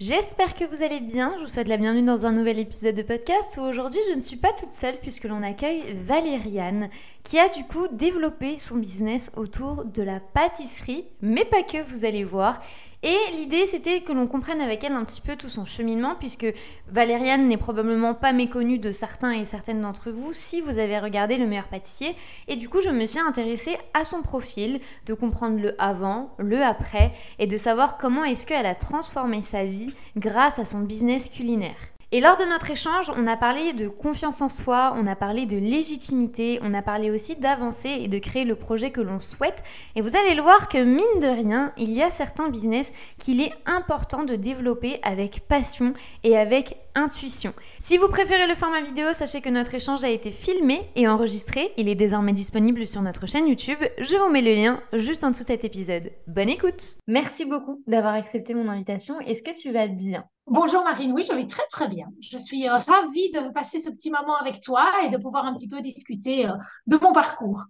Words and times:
J'espère 0.00 0.54
que 0.54 0.64
vous 0.64 0.82
allez 0.82 1.00
bien, 1.00 1.34
je 1.36 1.42
vous 1.42 1.48
souhaite 1.50 1.68
la 1.68 1.76
bienvenue 1.76 2.06
dans 2.06 2.24
un 2.24 2.32
nouvel 2.32 2.58
épisode 2.58 2.94
de 2.94 3.02
podcast 3.02 3.58
où 3.60 3.64
aujourd'hui 3.64 4.00
je 4.08 4.16
ne 4.16 4.22
suis 4.22 4.38
pas 4.38 4.54
toute 4.54 4.72
seule 4.72 4.96
puisque 4.96 5.24
l'on 5.24 5.42
accueille 5.42 5.92
Valériane 5.92 6.88
qui 7.22 7.38
a 7.38 7.50
du 7.50 7.64
coup 7.64 7.86
développé 7.92 8.56
son 8.56 8.76
business 8.76 9.30
autour 9.36 9.84
de 9.84 10.02
la 10.02 10.18
pâtisserie, 10.18 11.04
mais 11.20 11.44
pas 11.44 11.62
que, 11.62 11.82
vous 11.82 12.06
allez 12.06 12.24
voir. 12.24 12.62
Et 13.02 13.16
l'idée, 13.34 13.64
c'était 13.64 14.02
que 14.02 14.12
l'on 14.12 14.26
comprenne 14.26 14.60
avec 14.60 14.84
elle 14.84 14.92
un 14.92 15.04
petit 15.04 15.22
peu 15.22 15.36
tout 15.36 15.48
son 15.48 15.64
cheminement, 15.64 16.16
puisque 16.18 16.46
Valériane 16.88 17.48
n'est 17.48 17.56
probablement 17.56 18.12
pas 18.12 18.32
méconnue 18.32 18.78
de 18.78 18.92
certains 18.92 19.32
et 19.32 19.46
certaines 19.46 19.80
d'entre 19.80 20.10
vous 20.10 20.34
si 20.34 20.60
vous 20.60 20.76
avez 20.76 20.98
regardé 20.98 21.38
Le 21.38 21.46
meilleur 21.46 21.68
pâtissier. 21.68 22.14
Et 22.46 22.56
du 22.56 22.68
coup, 22.68 22.82
je 22.82 22.90
me 22.90 23.06
suis 23.06 23.18
intéressée 23.18 23.78
à 23.94 24.04
son 24.04 24.20
profil, 24.20 24.80
de 25.06 25.14
comprendre 25.14 25.58
le 25.58 25.74
avant, 25.80 26.34
le 26.36 26.62
après, 26.62 27.12
et 27.38 27.46
de 27.46 27.56
savoir 27.56 27.96
comment 27.96 28.24
est-ce 28.24 28.46
qu'elle 28.46 28.66
a 28.66 28.74
transformé 28.74 29.40
sa 29.40 29.64
vie 29.64 29.94
grâce 30.16 30.58
à 30.58 30.66
son 30.66 30.80
business 30.80 31.30
culinaire. 31.30 31.89
Et 32.12 32.20
lors 32.20 32.36
de 32.36 32.42
notre 32.42 32.72
échange, 32.72 33.08
on 33.16 33.24
a 33.28 33.36
parlé 33.36 33.72
de 33.72 33.86
confiance 33.86 34.40
en 34.40 34.48
soi, 34.48 34.94
on 34.96 35.06
a 35.06 35.14
parlé 35.14 35.46
de 35.46 35.56
légitimité, 35.56 36.58
on 36.60 36.74
a 36.74 36.82
parlé 36.82 37.08
aussi 37.08 37.36
d'avancer 37.36 37.88
et 37.88 38.08
de 38.08 38.18
créer 38.18 38.44
le 38.44 38.56
projet 38.56 38.90
que 38.90 39.00
l'on 39.00 39.20
souhaite. 39.20 39.62
Et 39.94 40.00
vous 40.00 40.16
allez 40.16 40.34
le 40.34 40.42
voir 40.42 40.68
que 40.68 40.78
mine 40.78 41.20
de 41.20 41.28
rien, 41.28 41.72
il 41.78 41.92
y 41.92 42.02
a 42.02 42.10
certains 42.10 42.48
business 42.48 42.92
qu'il 43.16 43.40
est 43.40 43.52
important 43.64 44.24
de 44.24 44.34
développer 44.34 44.98
avec 45.04 45.46
passion 45.46 45.94
et 46.24 46.36
avec 46.36 46.78
intuition. 46.96 47.54
Si 47.78 47.96
vous 47.96 48.08
préférez 48.08 48.48
le 48.48 48.56
format 48.56 48.80
vidéo, 48.80 49.12
sachez 49.12 49.40
que 49.40 49.48
notre 49.48 49.76
échange 49.76 50.02
a 50.02 50.08
été 50.08 50.32
filmé 50.32 50.90
et 50.96 51.06
enregistré. 51.06 51.70
Il 51.76 51.88
est 51.88 51.94
désormais 51.94 52.32
disponible 52.32 52.88
sur 52.88 53.02
notre 53.02 53.28
chaîne 53.28 53.46
YouTube. 53.46 53.78
Je 53.98 54.16
vous 54.16 54.32
mets 54.32 54.42
le 54.42 54.54
lien 54.54 54.82
juste 54.94 55.22
en 55.22 55.30
dessous 55.30 55.44
de 55.44 55.46
cet 55.46 55.64
épisode. 55.64 56.10
Bonne 56.26 56.48
écoute 56.48 56.96
Merci 57.06 57.44
beaucoup 57.44 57.84
d'avoir 57.86 58.14
accepté 58.14 58.54
mon 58.54 58.68
invitation. 58.68 59.20
Est-ce 59.20 59.44
que 59.44 59.56
tu 59.56 59.70
vas 59.70 59.86
bien? 59.86 60.24
Bonjour 60.50 60.82
Marine, 60.82 61.12
oui, 61.12 61.22
je 61.22 61.32
vais 61.32 61.46
très 61.46 61.64
très 61.70 61.86
bien. 61.86 62.08
Je 62.20 62.36
suis 62.36 62.68
euh, 62.68 62.76
ravie 62.76 63.30
de 63.30 63.52
passer 63.52 63.78
ce 63.78 63.88
petit 63.88 64.10
moment 64.10 64.34
avec 64.34 64.60
toi 64.60 64.84
et 65.04 65.08
de 65.08 65.16
pouvoir 65.16 65.46
un 65.46 65.54
petit 65.54 65.68
peu 65.68 65.80
discuter 65.80 66.48
euh, 66.48 66.54
de 66.88 66.98
mon 67.00 67.12
parcours. 67.12 67.62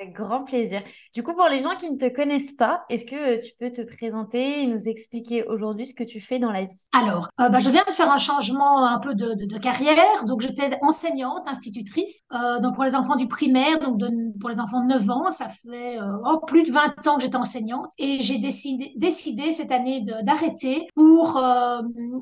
Avec 0.00 0.12
grand 0.12 0.42
plaisir. 0.42 0.82
Du 1.14 1.22
coup, 1.22 1.34
pour 1.34 1.46
les 1.46 1.60
gens 1.60 1.76
qui 1.76 1.88
ne 1.88 1.96
te 1.96 2.12
connaissent 2.12 2.54
pas, 2.54 2.84
est-ce 2.90 3.04
que 3.04 3.36
euh, 3.36 3.38
tu 3.38 3.52
peux 3.60 3.70
te 3.70 3.82
présenter 3.82 4.62
et 4.62 4.66
nous 4.66 4.88
expliquer 4.88 5.44
aujourd'hui 5.44 5.86
ce 5.86 5.94
que 5.94 6.02
tu 6.02 6.20
fais 6.20 6.40
dans 6.40 6.50
la 6.50 6.64
vie? 6.64 6.88
Alors, 6.92 7.28
euh, 7.40 7.48
bah, 7.48 7.60
je 7.60 7.70
viens 7.70 7.84
de 7.86 7.92
faire 7.92 8.10
un 8.10 8.18
changement 8.18 8.84
un 8.84 8.98
peu 8.98 9.14
de, 9.14 9.34
de, 9.34 9.58
carrière. 9.58 10.24
Donc, 10.24 10.40
j'étais 10.40 10.76
enseignante, 10.82 11.46
institutrice. 11.46 12.22
Euh, 12.32 12.58
donc, 12.58 12.74
pour 12.74 12.82
les 12.82 12.96
enfants 12.96 13.14
du 13.14 13.28
primaire, 13.28 13.78
donc 13.78 14.00
pour 14.40 14.50
les 14.50 14.58
enfants 14.58 14.82
de 14.82 14.88
9 14.94 15.10
ans, 15.10 15.30
ça 15.30 15.48
fait 15.48 15.98
oh, 16.24 16.40
plus 16.44 16.64
de 16.64 16.72
20 16.72 17.06
ans 17.06 17.16
que 17.16 17.22
j'étais 17.22 17.36
enseignante. 17.36 17.92
Et 17.98 18.18
j'ai 18.20 18.38
décidé, 18.38 18.92
décidé 18.96 19.52
cette 19.52 19.70
année 19.70 20.04
d'arrêter 20.22 20.88
pour... 20.96 21.40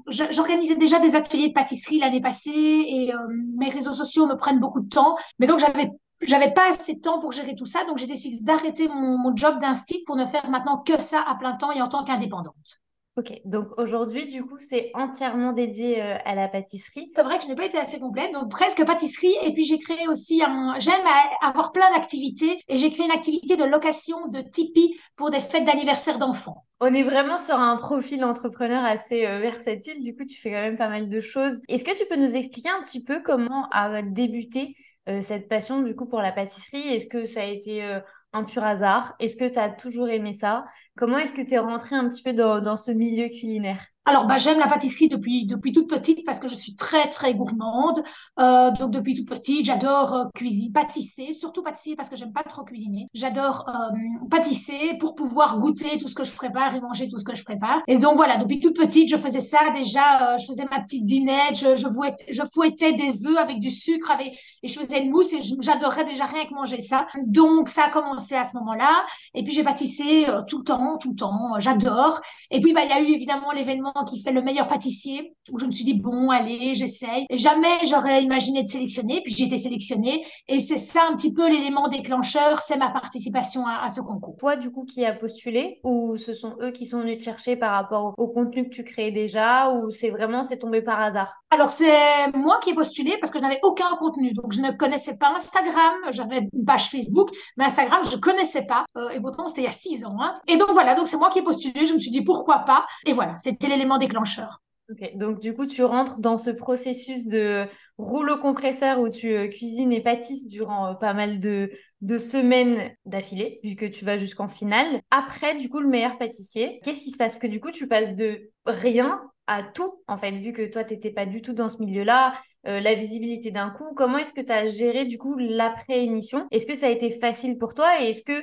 J'organisais 0.08 0.76
déjà 0.76 0.98
des 0.98 1.16
ateliers 1.16 1.48
de 1.48 1.52
pâtisserie 1.54 1.98
l'année 2.00 2.20
passée 2.20 2.50
et 2.50 3.12
mes 3.56 3.70
réseaux 3.70 3.92
sociaux 3.92 4.26
me 4.26 4.36
prennent 4.36 4.60
beaucoup 4.60 4.80
de 4.80 4.88
temps. 4.88 5.16
Mais 5.38 5.46
donc, 5.46 5.58
j'avais 5.58 5.90
j'avais 6.22 6.52
pas 6.52 6.70
assez 6.70 6.94
de 6.94 7.00
temps 7.00 7.18
pour 7.18 7.32
gérer 7.32 7.54
tout 7.54 7.66
ça, 7.66 7.84
donc 7.84 7.98
j'ai 7.98 8.06
décidé 8.06 8.42
d'arrêter 8.42 8.88
mon, 8.88 9.18
mon 9.18 9.36
job 9.36 9.58
d'instit 9.60 10.02
pour 10.06 10.16
ne 10.16 10.26
faire 10.26 10.48
maintenant 10.50 10.78
que 10.78 11.00
ça 11.00 11.22
à 11.26 11.34
plein 11.34 11.52
temps 11.52 11.72
et 11.72 11.82
en 11.82 11.88
tant 11.88 12.04
qu'indépendante. 12.04 12.82
Ok, 13.18 13.30
donc 13.44 13.78
aujourd'hui, 13.78 14.26
du 14.26 14.42
coup, 14.42 14.56
c'est 14.56 14.90
entièrement 14.94 15.52
dédié 15.52 16.02
euh, 16.02 16.16
à 16.24 16.34
la 16.34 16.48
pâtisserie. 16.48 17.12
C'est 17.14 17.22
vrai 17.22 17.36
que 17.36 17.44
je 17.44 17.48
n'ai 17.48 17.55
pas 17.55 17.66
été 17.66 17.77
assez 17.77 18.00
complète, 18.00 18.32
donc 18.32 18.50
presque 18.50 18.82
pâtisserie. 18.86 19.34
Et 19.42 19.52
puis 19.52 19.64
j'ai 19.66 19.77
créé 19.77 20.08
aussi 20.08 20.42
un. 20.42 20.78
J'aime 20.78 21.05
avoir 21.42 21.72
plein 21.72 21.90
d'activités 21.90 22.62
et 22.68 22.78
j'ai 22.78 22.88
créé 22.88 23.05
une 23.05 23.12
activité 23.12 23.56
de 23.56 23.64
location 23.64 24.28
de 24.28 24.40
Tipeee 24.40 24.98
pour 25.16 25.30
des 25.30 25.40
fêtes 25.40 25.66
d'anniversaire 25.66 26.16
d'enfants. 26.16 26.64
On 26.80 26.94
est 26.94 27.02
vraiment 27.02 27.36
sur 27.36 27.56
un 27.56 27.77
profil 27.77 28.24
entrepreneur 28.24 28.82
assez 28.82 29.27
euh, 29.27 29.40
versatile. 29.40 30.02
Du 30.02 30.16
coup, 30.16 30.24
tu 30.24 30.40
fais 30.40 30.50
quand 30.50 30.62
même 30.62 30.78
pas 30.78 30.88
mal 30.88 31.11
de 31.11 31.20
choses. 31.20 31.61
Est-ce 31.68 31.84
que 31.84 31.94
tu 31.94 32.06
peux 32.08 32.16
nous 32.16 32.34
expliquer 32.34 32.70
un 32.70 32.82
petit 32.82 33.05
peu 33.05 33.20
comment 33.20 33.68
a 33.72 34.00
débuté 34.00 34.68
euh, 34.70 34.92
cette 35.23 35.48
passion 35.48 35.83
du 35.83 35.95
coup 35.95 36.07
pour 36.07 36.20
la 36.20 36.33
pâtisserie? 36.33 36.89
Est-ce 36.89 37.07
que 37.07 37.27
ça 37.27 37.42
a 37.42 37.45
été 37.46 37.85
euh, 37.85 38.01
un 38.33 38.45
pur 38.45 38.64
hasard? 38.64 39.14
Est-ce 39.20 39.36
que 39.36 39.48
tu 39.48 39.58
as 39.58 39.70
toujours 39.70 40.08
aimé 40.08 40.33
ça? 40.33 40.64
Comment 40.96 41.18
est-ce 41.18 41.33
que 41.33 41.42
tu 41.42 41.55
es 41.55 41.58
rentrée 41.58 41.96
un 41.96 42.08
petit 42.08 42.23
peu 42.23 42.33
dans 42.35 42.77
ce 42.77 42.90
milieu 42.90 43.29
culinaire? 43.29 43.92
Alors, 44.05 44.27
bah, 44.27 44.39
j'aime 44.39 44.58
la 44.58 44.67
pâtisserie 44.67 45.08
depuis, 45.08 45.46
depuis 45.46 45.70
toute 45.70 45.89
petite 45.89 46.24
parce 46.27 46.40
que 46.40 46.48
je 46.48 46.57
suis 46.57 46.74
très, 46.74 47.08
très 47.08 47.35
gourmande. 47.35 48.02
Euh, 48.40 48.73
donc, 48.73 48.90
depuis 48.90 49.14
toute 49.14 49.29
petite, 49.29 49.64
j'adore 49.64 50.14
euh, 50.14 50.24
cuisiner, 50.35 50.73
pâtisser, 50.73 51.33
surtout 51.33 51.63
pâtisser 51.63 51.95
parce 51.95 52.08
que 52.08 52.17
j'aime 52.17 52.33
pas 52.33 52.42
trop 52.42 52.64
cuisiner. 52.64 53.07
J'adore 53.14 53.64
euh, 53.68 54.27
pâtisser 54.29 54.95
pour 54.98 55.14
pouvoir 55.14 55.61
goûter 55.61 55.98
tout 55.98 56.08
ce 56.08 56.17
que 56.17 56.24
je 56.24 56.33
prépare 56.33 56.74
et 56.74 56.80
manger 56.80 57.07
tout 57.07 57.17
ce 57.17 57.24
que 57.24 57.36
je 57.36 57.45
prépare. 57.45 57.80
Et 57.86 57.96
donc, 57.96 58.17
voilà, 58.17 58.39
depuis 58.39 58.58
toute 58.58 58.74
petite, 58.74 59.08
je 59.08 59.17
faisais 59.17 59.41
ça 59.41 59.70
déjà. 59.73 60.35
Euh, 60.35 60.39
je 60.39 60.46
faisais 60.46 60.64
ma 60.64 60.80
petite 60.80 61.07
dînette, 61.07 61.55
je, 61.55 61.77
je, 61.77 61.89
fouettais, 61.89 62.33
je 62.33 62.42
fouettais 62.52 62.95
des 62.95 63.29
œufs 63.29 63.39
avec 63.39 63.61
du 63.61 63.70
sucre 63.70 64.11
avec, 64.11 64.36
et 64.64 64.68
je 64.68 64.80
faisais 64.80 65.01
une 65.01 65.11
mousse 65.11 65.33
et 65.33 65.39
j'adorais 65.61 66.05
déjà 66.05 66.24
rien 66.24 66.45
que 66.45 66.55
manger 66.55 66.80
ça. 66.80 67.07
Donc, 67.24 67.68
ça 67.68 67.85
a 67.85 67.91
commencé 67.91 68.35
à 68.35 68.42
ce 68.42 68.57
moment-là. 68.57 69.07
Et 69.35 69.45
puis, 69.45 69.52
j'ai 69.52 69.62
pâtissé 69.62 70.29
euh, 70.29 70.42
tout 70.42 70.58
le 70.58 70.64
temps, 70.64 70.98
tout 70.98 71.11
le 71.11 71.17
temps. 71.17 71.61
J'adore. 71.61 72.20
Et 72.51 72.61
puis, 72.61 72.73
bah, 72.73 72.80
il 72.83 72.91
y 72.91 72.92
a 72.92 73.01
eu 73.01 73.07
évidemment 73.07 73.52
l'événement 73.52 73.92
qui 74.07 74.23
fait 74.23 74.33
le 74.33 74.42
meilleur 74.42 74.69
pâtissier, 74.69 75.35
où 75.51 75.58
je 75.58 75.67
me 75.67 75.70
suis 75.70 75.85
dit, 75.85 75.95
bon, 75.95 76.30
allez, 76.30 76.75
j'essaye. 76.75 77.27
Et 77.30 77.39
jamais 77.39 77.85
j'aurais 77.86 78.23
imaginé 78.23 78.63
de 78.63 78.69
sélectionner, 78.69 79.20
puis 79.23 79.33
j'ai 79.33 79.45
été 79.45 79.58
sélectionnée. 79.58 80.25
Et 80.48 80.61
c'est 80.61 80.79
ça 80.79 81.03
un 81.11 81.17
petit 81.17 81.33
peu 81.33 81.48
l'élément 81.48 81.89
déclencheur, 81.89 82.61
c'est 82.63 82.77
ma 82.77 82.91
participation 82.91 83.67
à, 83.67 83.89
ce 83.89 84.01
concours. 84.01 84.36
Toi, 84.39 84.57
du 84.57 84.70
coup, 84.70 84.85
qui 84.85 85.05
a 85.05 85.13
postulé, 85.13 85.80
ou 85.85 86.17
ce 86.17 86.35
sont 86.35 86.57
eux 86.61 86.70
qui 86.70 86.86
sont 86.86 87.01
venus 87.01 87.19
te 87.19 87.25
chercher 87.25 87.57
par 87.57 87.73
rapport 87.73 88.14
au, 88.17 88.29
contenu 88.29 88.64
que 88.64 88.75
tu 88.75 88.85
crées 88.85 89.11
déjà, 89.11 89.73
ou 89.73 89.91
c'est 89.91 90.11
vraiment, 90.11 90.42
c'est 90.45 90.59
tombé 90.59 90.83
par 90.83 91.01
hasard? 91.01 91.42
Alors, 91.52 91.70
c'est 91.70 92.33
moi 92.33 92.58
qui 92.63 92.70
ai 92.70 92.74
postulé 92.74 93.18
parce 93.20 93.30
que 93.30 93.39
je 93.39 93.42
n'avais 93.42 93.61
aucun 93.63 93.95
contenu. 93.96 94.33
Donc, 94.33 94.55
je 94.55 94.61
ne 94.63 94.70
connaissais 94.70 95.18
pas 95.18 95.35
Instagram, 95.36 95.92
j'avais 96.08 96.48
une 96.51 96.64
page 96.64 96.89
Facebook, 96.89 97.29
mais 97.58 97.67
Instagram, 97.67 98.01
je 98.11 98.17
ne 98.17 98.20
connaissais 98.23 98.63
pas. 98.63 98.86
Euh, 98.96 99.11
et 99.11 99.20
pourtant, 99.20 99.48
c'était 99.48 99.61
il 99.61 99.64
y 99.64 99.67
a 99.67 99.70
six 99.70 100.02
ans. 100.07 100.17
Hein. 100.18 100.41
Et 100.48 100.57
donc, 100.57 100.70
voilà, 100.73 100.95
donc 100.95 101.08
c'est 101.08 101.18
moi 101.18 101.29
qui 101.29 101.41
ai 101.41 101.42
postulé. 101.42 101.86
Je 101.86 101.92
me 101.92 101.98
suis 101.98 102.11
dit, 102.11 102.23
pourquoi 102.23 102.61
pas? 102.61 102.86
Et 103.05 103.12
voilà, 103.12 103.36
c'était 103.36 103.68
l'élément 103.68 103.98
déclencheur. 103.98 104.62
Ok, 104.91 105.17
donc 105.17 105.41
du 105.41 105.55
coup, 105.55 105.67
tu 105.67 105.85
rentres 105.85 106.20
dans 106.20 106.39
ce 106.39 106.48
processus 106.48 107.27
de 107.27 107.67
rouleau 107.98 108.39
compresseur 108.39 109.01
où 109.01 109.08
tu 109.08 109.33
euh, 109.33 109.48
cuisines 109.48 109.92
et 109.92 110.03
pâtisses 110.03 110.47
durant 110.47 110.89
euh, 110.89 110.95
pas 110.95 111.14
mal 111.14 111.41
de, 111.41 111.70
de 112.01 112.19
semaines 112.19 112.91
d'affilée, 113.05 113.61
vu 113.63 113.77
que 113.77 113.86
tu 113.86 114.05
vas 114.05 114.17
jusqu'en 114.17 114.48
finale. 114.48 115.01
Après, 115.11 115.57
du 115.57 115.69
coup, 115.69 115.80
le 115.80 115.89
meilleur 115.89 116.19
pâtissier, 116.19 116.80
qu'est-ce 116.83 117.03
qui 117.03 117.11
se 117.11 117.17
passe? 117.17 117.36
Que 117.36 117.47
du 117.47 117.61
coup, 117.61 117.70
tu 117.70 117.86
passes 117.89 118.14
de 118.14 118.51
rien 118.67 119.23
à 119.47 119.63
tout, 119.63 120.03
en 120.08 120.17
fait, 120.17 120.33
vu 120.33 120.53
que 120.53 120.67
toi, 120.70 120.85
tu 120.85 120.95
n'étais 120.95 121.11
pas 121.11 121.27
du 121.27 121.42
tout 121.42 121.53
dans 121.53 121.69
ce 121.69 121.79
milieu-là, 121.79 122.35
euh, 122.67 122.80
la 122.80 122.95
visibilité 122.95 123.51
d'un 123.51 123.70
coup. 123.70 123.95
Comment 123.95 124.19
est-ce 124.19 124.33
que 124.33 124.41
tu 124.41 124.53
as 124.53 124.67
géré, 124.67 125.05
du 125.05 125.19
coup, 125.19 125.36
l'après-émission? 125.39 126.47
Est-ce 126.51 126.67
que 126.67 126.77
ça 126.77 126.86
a 126.86 126.91
été 126.91 127.11
facile 127.11 127.59
pour 127.59 127.74
toi? 127.74 128.03
Et 128.03 128.11
est-ce 128.11 128.23
que 128.23 128.43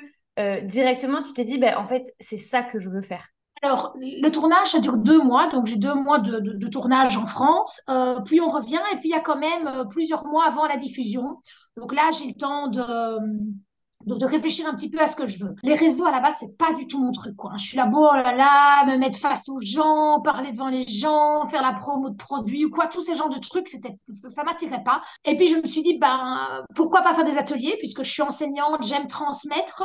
directement, 0.64 1.22
tu 1.22 1.34
t'es 1.34 1.44
dit, 1.44 1.58
ben, 1.58 1.76
en 1.76 1.86
fait, 1.86 2.14
c'est 2.22 2.38
ça 2.38 2.64
que 2.64 2.80
je 2.80 2.88
veux 2.88 3.02
faire? 3.02 3.28
Alors, 3.62 3.94
le 3.98 4.30
tournage, 4.30 4.72
ça 4.72 4.80
dure 4.80 4.98
deux 4.98 5.22
mois, 5.22 5.48
donc 5.48 5.68
j'ai 5.68 5.76
deux 5.76 5.94
mois 5.94 6.20
de, 6.20 6.68
tournage 6.68 7.18
en 7.18 7.26
France. 7.26 7.82
Euh, 7.90 8.20
puis 8.22 8.40
on 8.42 8.50
revient, 8.50 8.80
et 8.94 8.98
puis 8.98 9.10
il 9.10 9.12
y 9.12 9.16
a 9.16 9.20
quand 9.20 9.38
même 9.38 9.68
euh, 9.68 9.86
plusieurs 9.86 10.26
mois 10.26 10.46
avant 10.46 10.66
la 10.66 10.78
diffusion. 10.78 11.42
Donc 11.76 11.94
là, 11.94 12.10
j'ai 12.12 12.28
le 12.28 12.34
temps 12.34 12.68
de, 12.68 13.20
de, 14.06 14.26
réfléchir 14.26 14.68
un 14.68 14.76
petit 14.76 14.90
peu 14.90 15.00
à 15.00 15.08
ce 15.08 15.16
que 15.16 15.28
je 15.28 15.44
veux. 15.44 15.56
Les 15.64 15.74
réseaux, 15.74 16.06
à 16.06 16.12
la 16.12 16.20
base, 16.22 16.36
c'est 16.40 16.58
pas 16.58 16.74
du 16.74 16.88
tout 16.88 17.00
mon 17.00 17.12
truc. 17.12 17.36
Je 17.58 17.64
suis 17.64 17.78
là, 17.78 17.86
bon, 17.86 18.08
oh 18.10 18.16
là 18.16 18.34
là, 18.34 18.86
me 18.86 18.98
mettre 18.98 19.20
face 19.20 19.50
aux 19.50 19.60
gens, 19.60 20.22
parler 20.22 20.52
devant 20.52 20.70
les 20.70 20.88
gens, 20.88 21.46
faire 21.48 21.62
la 21.62 21.74
promo 21.74 22.10
de 22.10 22.16
produits 22.16 22.66
ou 22.66 22.70
quoi, 22.70 22.88
tous 22.88 23.02
ces 23.02 23.16
genres 23.16 23.30
de 23.30 23.40
trucs, 23.40 23.68
c'était, 23.68 23.98
ça 24.12 24.44
m'attirait 24.44 24.84
pas. 24.84 25.02
Et 25.26 25.36
puis 25.36 25.48
je 25.48 25.58
me 25.58 25.66
suis 25.66 25.84
dit, 25.84 25.98
ben, 25.98 26.64
pourquoi 26.76 27.02
pas 27.02 27.14
faire 27.14 27.26
des 27.26 27.38
ateliers, 27.38 27.76
puisque 27.80 28.04
je 28.04 28.12
suis 28.12 28.22
enseignante, 28.22 28.84
j'aime 28.84 29.08
transmettre. 29.08 29.84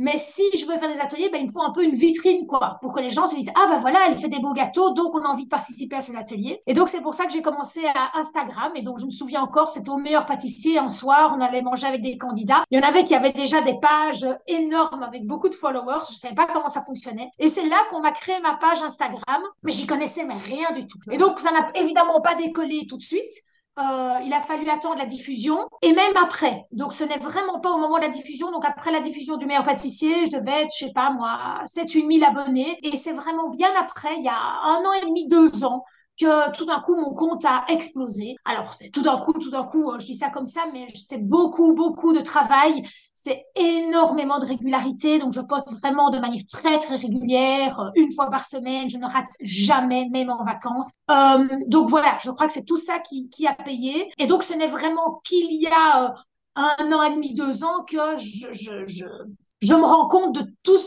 Mais 0.00 0.16
si 0.16 0.42
je 0.56 0.64
veux 0.64 0.78
faire 0.78 0.90
des 0.90 0.98
ateliers, 0.98 1.28
ben, 1.30 1.42
il 1.42 1.46
me 1.46 1.52
faut 1.52 1.62
un 1.62 1.72
peu 1.72 1.84
une 1.84 1.94
vitrine, 1.94 2.46
quoi, 2.46 2.78
pour 2.80 2.94
que 2.94 3.00
les 3.00 3.10
gens 3.10 3.26
se 3.26 3.36
disent 3.36 3.50
Ah, 3.54 3.66
ben 3.68 3.80
voilà, 3.80 3.98
elle 4.08 4.16
fait 4.16 4.30
des 4.30 4.38
beaux 4.38 4.54
gâteaux, 4.54 4.94
donc 4.94 5.14
on 5.14 5.20
a 5.20 5.28
envie 5.28 5.44
de 5.44 5.50
participer 5.50 5.96
à 5.96 6.00
ces 6.00 6.16
ateliers. 6.16 6.62
Et 6.66 6.72
donc, 6.72 6.88
c'est 6.88 7.02
pour 7.02 7.12
ça 7.12 7.26
que 7.26 7.32
j'ai 7.34 7.42
commencé 7.42 7.82
à 7.94 8.18
Instagram. 8.18 8.72
Et 8.76 8.80
donc, 8.80 8.98
je 8.98 9.04
me 9.04 9.10
souviens 9.10 9.42
encore, 9.42 9.68
c'était 9.68 9.90
au 9.90 9.98
meilleur 9.98 10.24
pâtissier. 10.24 10.78
Un 10.78 10.88
soir, 10.88 11.34
on 11.36 11.40
allait 11.42 11.60
manger 11.60 11.86
avec 11.86 12.00
des 12.00 12.16
candidats. 12.16 12.64
Il 12.70 12.80
y 12.80 12.82
en 12.82 12.88
avait 12.88 13.04
qui 13.04 13.14
avaient 13.14 13.32
déjà 13.32 13.60
des 13.60 13.78
pages 13.78 14.26
énormes 14.46 15.02
avec 15.02 15.26
beaucoup 15.26 15.50
de 15.50 15.54
followers. 15.54 16.06
Je 16.08 16.14
ne 16.14 16.18
savais 16.18 16.34
pas 16.34 16.46
comment 16.46 16.70
ça 16.70 16.82
fonctionnait. 16.82 17.28
Et 17.38 17.48
c'est 17.48 17.66
là 17.66 17.76
qu'on 17.90 18.00
m'a 18.00 18.12
créé 18.12 18.40
ma 18.40 18.54
page 18.54 18.80
Instagram. 18.80 19.42
Mais 19.64 19.72
j'y 19.72 19.86
connaissais 19.86 20.24
mais 20.24 20.38
rien 20.38 20.72
du 20.72 20.86
tout. 20.86 20.98
Et 21.10 21.18
donc, 21.18 21.40
ça 21.40 21.52
n'a 21.52 21.72
évidemment 21.74 22.22
pas 22.22 22.36
décollé 22.36 22.86
tout 22.88 22.96
de 22.96 23.02
suite. 23.02 23.32
Euh, 23.78 24.18
il 24.24 24.32
a 24.32 24.42
fallu 24.42 24.68
attendre 24.68 24.98
la 24.98 25.06
diffusion 25.06 25.56
et 25.80 25.92
même 25.92 26.16
après. 26.16 26.64
Donc, 26.72 26.92
ce 26.92 27.04
n'est 27.04 27.18
vraiment 27.18 27.60
pas 27.60 27.70
au 27.70 27.78
moment 27.78 27.96
de 27.96 28.02
la 28.02 28.08
diffusion. 28.08 28.50
Donc, 28.50 28.64
après 28.64 28.90
la 28.90 29.00
diffusion 29.00 29.36
du 29.36 29.46
meilleur 29.46 29.64
pâtissier, 29.64 30.26
je 30.26 30.36
devais 30.36 30.62
être, 30.62 30.70
je 30.78 30.86
sais 30.86 30.92
pas 30.92 31.10
moi, 31.10 31.62
7-8 31.66 32.06
000 32.06 32.24
abonnés. 32.24 32.78
Et 32.82 32.96
c'est 32.96 33.12
vraiment 33.12 33.48
bien 33.50 33.70
après, 33.78 34.16
il 34.18 34.24
y 34.24 34.28
a 34.28 34.34
un 34.64 34.84
an 34.84 34.92
et 35.02 35.06
demi, 35.06 35.28
deux 35.28 35.64
ans, 35.64 35.84
que 36.20 36.52
tout 36.52 36.66
d'un 36.66 36.80
coup, 36.80 36.94
mon 36.94 37.14
compte 37.14 37.44
a 37.46 37.64
explosé. 37.68 38.36
Alors, 38.44 38.74
c'est 38.74 38.90
tout 38.90 39.02
d'un 39.02 39.18
coup, 39.18 39.32
tout 39.32 39.50
d'un 39.50 39.64
coup, 39.64 39.92
je 39.98 40.04
dis 40.04 40.16
ça 40.16 40.28
comme 40.30 40.46
ça, 40.46 40.62
mais 40.72 40.86
c'est 40.94 41.22
beaucoup, 41.22 41.72
beaucoup 41.72 42.12
de 42.12 42.20
travail. 42.20 42.82
C'est 43.22 43.44
énormément 43.54 44.38
de 44.38 44.46
régularité. 44.46 45.18
Donc, 45.18 45.34
je 45.34 45.42
poste 45.42 45.74
vraiment 45.78 46.08
de 46.08 46.18
manière 46.18 46.40
très, 46.50 46.78
très 46.78 46.96
régulière, 46.96 47.92
une 47.94 48.10
fois 48.14 48.30
par 48.30 48.46
semaine. 48.46 48.88
Je 48.88 48.96
ne 48.96 49.04
rate 49.04 49.28
jamais, 49.42 50.08
même 50.10 50.30
en 50.30 50.42
vacances. 50.42 50.90
Euh, 51.10 51.46
donc, 51.66 51.90
voilà, 51.90 52.16
je 52.24 52.30
crois 52.30 52.46
que 52.46 52.54
c'est 52.54 52.64
tout 52.64 52.78
ça 52.78 52.98
qui, 52.98 53.28
qui, 53.28 53.46
a 53.46 53.52
payé. 53.52 54.10
Et 54.16 54.26
donc, 54.26 54.42
ce 54.42 54.54
n'est 54.54 54.68
vraiment 54.68 55.20
qu'il 55.22 55.52
y 55.52 55.66
a 55.66 56.06
euh, 56.06 56.14
un 56.56 56.92
an 56.92 57.02
et 57.02 57.10
demi, 57.10 57.34
deux 57.34 57.62
ans 57.62 57.84
que 57.84 58.16
je, 58.16 58.46
je, 58.52 58.86
je, 58.86 59.74
me 59.74 59.84
rends 59.84 60.08
compte 60.08 60.34
de 60.36 60.50
tout 60.62 60.78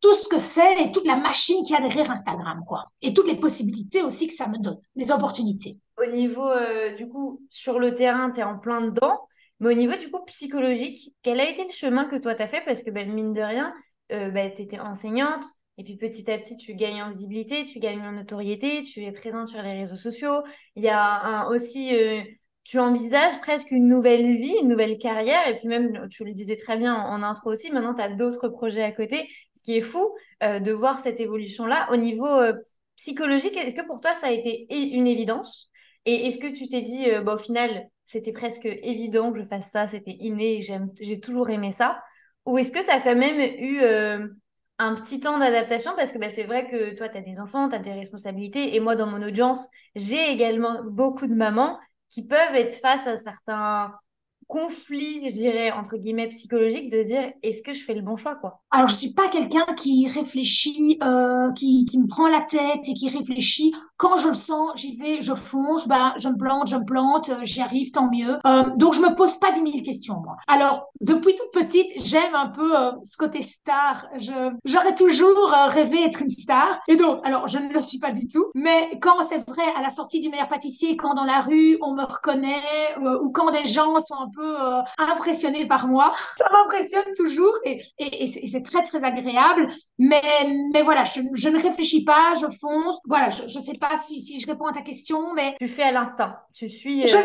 tout 0.00 0.14
ce 0.14 0.28
que 0.28 0.38
c'est 0.38 0.82
et 0.82 0.92
toute 0.92 1.06
la 1.06 1.16
machine 1.16 1.62
qui 1.62 1.74
a 1.74 1.80
derrière 1.80 2.10
Instagram, 2.10 2.62
quoi. 2.66 2.86
Et 3.02 3.12
toutes 3.12 3.26
les 3.26 3.36
possibilités 3.36 4.02
aussi 4.02 4.28
que 4.28 4.34
ça 4.34 4.48
me 4.48 4.56
donne, 4.56 4.78
les 4.94 5.10
opportunités. 5.10 5.78
Au 5.98 6.10
niveau, 6.10 6.48
euh, 6.48 6.94
du 6.94 7.06
coup, 7.06 7.42
sur 7.50 7.78
le 7.78 7.92
terrain, 7.92 8.30
tu 8.30 8.40
es 8.40 8.44
en 8.44 8.58
plein 8.58 8.80
dedans. 8.80 9.20
Mais 9.60 9.70
au 9.70 9.76
niveau, 9.76 9.96
du 9.96 10.10
coup, 10.10 10.22
psychologique, 10.26 11.14
quel 11.22 11.40
a 11.40 11.48
été 11.48 11.64
le 11.64 11.72
chemin 11.72 12.04
que 12.06 12.16
toi, 12.16 12.34
tu 12.34 12.42
as 12.42 12.46
fait? 12.46 12.62
Parce 12.64 12.82
que, 12.82 12.90
ben, 12.90 13.10
mine 13.10 13.32
de 13.32 13.40
rien, 13.40 13.74
euh, 14.12 14.30
ben, 14.30 14.52
tu 14.54 14.62
étais 14.62 14.78
enseignante. 14.78 15.44
Et 15.78 15.84
puis 15.84 15.96
petit 15.96 16.30
à 16.30 16.38
petit, 16.38 16.56
tu 16.56 16.74
gagnes 16.74 17.02
en 17.02 17.10
visibilité, 17.10 17.64
tu 17.66 17.78
gagnes 17.80 18.00
en 18.00 18.12
notoriété, 18.12 18.82
tu 18.82 19.02
es 19.04 19.12
présente 19.12 19.48
sur 19.48 19.60
les 19.60 19.74
réseaux 19.74 19.96
sociaux. 19.96 20.42
Il 20.74 20.82
y 20.82 20.88
a 20.88 21.48
aussi 21.50 21.94
euh, 21.94 22.22
tu 22.64 22.78
envisages 22.78 23.38
presque 23.42 23.70
une 23.70 23.86
nouvelle 23.86 24.38
vie, 24.38 24.54
une 24.62 24.68
nouvelle 24.68 24.96
carrière, 24.98 25.46
et 25.46 25.58
puis 25.58 25.68
même, 25.68 26.08
tu 26.08 26.24
le 26.24 26.32
disais 26.32 26.56
très 26.56 26.78
bien 26.78 26.94
en, 26.94 27.22
intro 27.22 27.52
aussi, 27.52 27.70
maintenant 27.70 27.94
tu 27.94 28.00
as 28.00 28.08
d'autres 28.08 28.48
projets 28.48 28.82
à 28.82 28.90
côté, 28.90 29.28
ce 29.54 29.62
qui 29.62 29.76
est 29.76 29.82
fou 29.82 30.14
euh, 30.42 30.60
de 30.60 30.72
voir 30.72 30.98
cette 31.00 31.20
évolution-là. 31.20 31.86
Au 31.92 31.96
niveau 31.96 32.26
psychologique, 32.96 33.56
est-ce 33.56 33.74
que 33.74 33.86
pour 33.86 34.00
toi 34.00 34.14
ça 34.14 34.28
a 34.28 34.30
été 34.30 34.66
une 34.70 35.06
évidence? 35.06 35.70
Et 36.06 36.26
est-ce 36.26 36.38
que 36.38 36.52
tu 36.56 36.68
t'es 36.68 36.80
dit, 36.80 37.06
bah, 37.22 37.34
au 37.34 37.38
final, 37.38 37.86
c'était 38.06 38.32
presque 38.32 38.64
évident 38.64 39.32
que 39.32 39.40
je 39.40 39.44
fasse 39.44 39.70
ça, 39.70 39.86
c'était 39.86 40.16
inné, 40.20 40.64
j'ai 41.00 41.20
toujours 41.20 41.50
aimé 41.50 41.72
ça 41.72 42.02
Ou 42.46 42.56
est-ce 42.56 42.72
que 42.72 42.82
tu 42.82 42.90
as 42.90 43.00
quand 43.00 43.16
même 43.16 43.40
eu 43.58 43.80
un 44.78 44.94
petit 44.94 45.20
temps 45.20 45.38
d'adaptation? 45.38 45.92
Parce 45.96 46.12
que 46.12 46.18
bah, 46.18 46.30
c'est 46.30 46.44
vrai 46.44 46.66
que 46.68 46.94
toi, 46.94 47.08
tu 47.08 47.18
as 47.18 47.20
des 47.20 47.40
enfants, 47.40 47.68
tu 47.68 47.74
as 47.74 47.80
des 47.80 47.92
responsabilités. 47.92 48.76
Et 48.76 48.80
moi, 48.80 48.94
dans 48.96 49.06
mon 49.06 49.22
audience, 49.22 49.68
j'ai 49.96 50.30
également 50.30 50.82
beaucoup 50.84 51.26
de 51.26 51.34
mamans 51.34 51.78
qui 52.08 52.24
peuvent 52.24 52.54
être 52.54 52.76
face 52.76 53.06
à 53.08 53.16
certains 53.16 53.92
conflits, 54.46 55.28
je 55.28 55.34
dirais, 55.34 55.72
entre 55.72 55.96
guillemets, 55.96 56.28
psychologiques, 56.28 56.90
de 56.90 57.02
dire 57.02 57.32
est-ce 57.42 57.62
que 57.62 57.72
je 57.72 57.82
fais 57.82 57.94
le 57.94 58.02
bon 58.02 58.16
choix, 58.16 58.36
quoi? 58.36 58.62
Alors, 58.70 58.88
je 58.88 58.94
suis 58.94 59.12
pas 59.12 59.28
quelqu'un 59.28 59.66
qui 59.76 60.06
réfléchit, 60.06 60.98
euh, 61.02 61.52
qui, 61.52 61.84
qui, 61.86 61.98
me 61.98 62.06
prend 62.06 62.28
la 62.28 62.42
tête 62.42 62.88
et 62.88 62.94
qui 62.94 63.08
réfléchit 63.08 63.74
quand 63.96 64.18
je 64.18 64.28
le 64.28 64.34
sens, 64.34 64.72
j'y 64.74 64.96
vais, 64.96 65.20
je 65.20 65.34
fonce, 65.34 65.88
ben, 65.88 66.12
je 66.18 66.28
me 66.28 66.36
plante, 66.36 66.68
je 66.68 66.76
me 66.76 66.84
plante, 66.84 67.30
euh, 67.30 67.38
j'y 67.42 67.62
arrive, 67.62 67.90
tant 67.92 68.10
mieux. 68.10 68.38
Euh, 68.46 68.64
donc, 68.76 68.94
je 68.94 69.00
me 69.00 69.14
pose 69.14 69.38
pas 69.38 69.52
dix 69.52 69.62
mille 69.62 69.82
questions, 69.82 70.20
moi. 70.22 70.36
Alors, 70.48 70.88
depuis 71.00 71.34
toute 71.34 71.50
petite, 71.52 71.90
j'aime 71.96 72.34
un 72.34 72.48
peu 72.48 72.76
euh, 72.78 72.92
ce 73.04 73.16
côté 73.16 73.42
star. 73.42 74.06
J'aurais 74.64 74.94
toujours 74.94 75.52
euh, 75.54 75.68
rêvé 75.68 76.04
être 76.04 76.20
une 76.20 76.28
star. 76.28 76.78
Et 76.88 76.96
donc, 76.96 77.26
alors, 77.26 77.48
je 77.48 77.58
ne 77.58 77.72
le 77.72 77.80
suis 77.80 77.98
pas 77.98 78.10
du 78.10 78.28
tout. 78.28 78.46
Mais 78.54 78.98
quand 79.00 79.16
c'est 79.28 79.48
vrai, 79.48 79.64
à 79.76 79.80
la 79.80 79.90
sortie 79.90 80.20
du 80.20 80.28
meilleur 80.28 80.48
pâtissier, 80.48 80.96
quand 80.96 81.14
dans 81.14 81.24
la 81.24 81.40
rue, 81.40 81.78
on 81.80 81.94
me 81.94 82.04
reconnaît, 82.04 82.96
ou 83.22 83.30
quand 83.30 83.50
des 83.50 83.64
gens 83.64 83.98
sont 84.00 84.14
un 84.14 84.30
peu 84.34 84.56
impressionnés 84.98 85.66
par 85.66 85.86
moi, 85.86 86.12
ça 86.38 86.46
m'impressionne 86.52 87.14
toujours. 87.16 87.54
Et, 87.64 87.82
c'est 88.46 88.62
très, 88.62 88.82
très 88.82 89.04
agréable. 89.04 89.68
Mais, 89.98 90.20
voilà, 90.84 91.04
je, 91.04 91.20
je, 91.32 91.48
ne 91.48 91.60
réfléchis 91.60 92.04
pas, 92.04 92.34
je 92.34 92.46
fonce. 92.60 92.98
Voilà, 93.06 93.30
je, 93.30 93.46
je 93.46 93.58
sais 93.58 93.72
pas 93.80 93.85
si, 94.02 94.20
si, 94.20 94.40
je 94.40 94.46
réponds 94.46 94.66
à 94.66 94.72
ta 94.72 94.82
question, 94.82 95.32
mais... 95.34 95.56
Tu 95.60 95.68
fais 95.68 95.82
à 95.84 95.92
l'instinct. 95.92 96.38
Tu 96.54 96.68
suis... 96.68 97.12
Euh, 97.12 97.22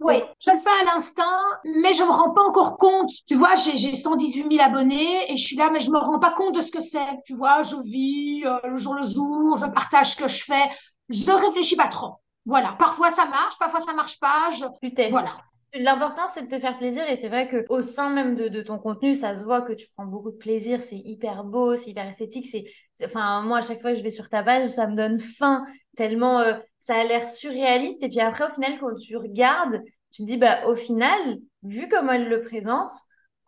oui, 0.00 0.14
je 0.40 0.50
le 0.50 0.58
fais 0.58 0.70
à 0.82 0.92
l'instinct, 0.92 1.40
mais 1.64 1.92
je 1.92 2.02
me 2.02 2.10
rends 2.10 2.30
pas 2.30 2.42
encore 2.42 2.76
compte. 2.76 3.10
Tu 3.26 3.36
vois, 3.36 3.54
j'ai 3.54 3.94
118 3.94 4.46
000 4.50 4.62
abonnés 4.62 5.30
et 5.30 5.36
je 5.36 5.44
suis 5.44 5.56
là, 5.56 5.70
mais 5.70 5.80
je 5.80 5.90
me 5.90 5.98
rends 5.98 6.18
pas 6.18 6.32
compte 6.32 6.56
de 6.56 6.60
ce 6.60 6.72
que 6.72 6.80
c'est. 6.80 7.06
Tu 7.24 7.36
vois, 7.36 7.62
je 7.62 7.76
vis 7.76 8.44
euh, 8.44 8.58
le 8.64 8.76
jour 8.78 8.94
le 8.94 9.02
jour, 9.02 9.56
je 9.58 9.66
partage 9.66 10.12
ce 10.12 10.16
que 10.16 10.28
je 10.28 10.42
fais. 10.42 10.70
Je 11.08 11.30
réfléchis 11.30 11.76
pas 11.76 11.88
trop. 11.88 12.16
Voilà. 12.46 12.72
Parfois 12.78 13.10
ça 13.10 13.26
marche, 13.26 13.56
parfois 13.58 13.80
ça 13.80 13.92
marche 13.92 14.18
pas. 14.18 14.50
Je... 14.50 14.64
Tu 14.82 14.92
testes. 14.92 15.12
Voilà. 15.12 15.36
L'important, 15.74 16.28
c'est 16.28 16.42
de 16.42 16.48
te 16.48 16.58
faire 16.58 16.76
plaisir 16.76 17.08
et 17.08 17.16
c'est 17.16 17.28
vrai 17.28 17.48
qu'au 17.48 17.80
sein 17.80 18.10
même 18.10 18.34
de, 18.34 18.60
ton 18.60 18.78
contenu, 18.78 19.14
ça 19.14 19.34
se 19.34 19.42
voit 19.42 19.62
que 19.62 19.72
tu 19.72 19.86
prends 19.96 20.04
beaucoup 20.04 20.30
de 20.30 20.36
plaisir, 20.36 20.82
c'est 20.82 20.98
hyper 20.98 21.44
beau, 21.44 21.76
c'est 21.76 21.90
hyper 21.90 22.06
esthétique. 22.06 22.46
C'est, 22.46 22.64
enfin, 23.04 23.42
moi, 23.42 23.58
à 23.58 23.62
chaque 23.62 23.80
fois 23.80 23.92
que 23.92 23.98
je 23.98 24.02
vais 24.02 24.10
sur 24.10 24.28
ta 24.28 24.42
page, 24.42 24.68
ça 24.68 24.86
me 24.86 24.94
donne 24.94 25.18
faim 25.18 25.64
tellement 25.96 26.40
euh, 26.40 26.54
ça 26.78 26.96
a 26.96 27.04
l'air 27.04 27.26
surréaliste. 27.28 28.02
Et 28.02 28.08
puis 28.08 28.20
après, 28.20 28.44
au 28.44 28.54
final, 28.54 28.78
quand 28.80 28.94
tu 28.96 29.16
regardes, 29.16 29.82
tu 30.10 30.22
te 30.22 30.26
dis, 30.26 30.36
bah, 30.36 30.66
au 30.66 30.74
final, 30.74 31.38
vu 31.62 31.88
comme 31.88 32.10
elle 32.10 32.28
le 32.28 32.42
présente, 32.42 32.92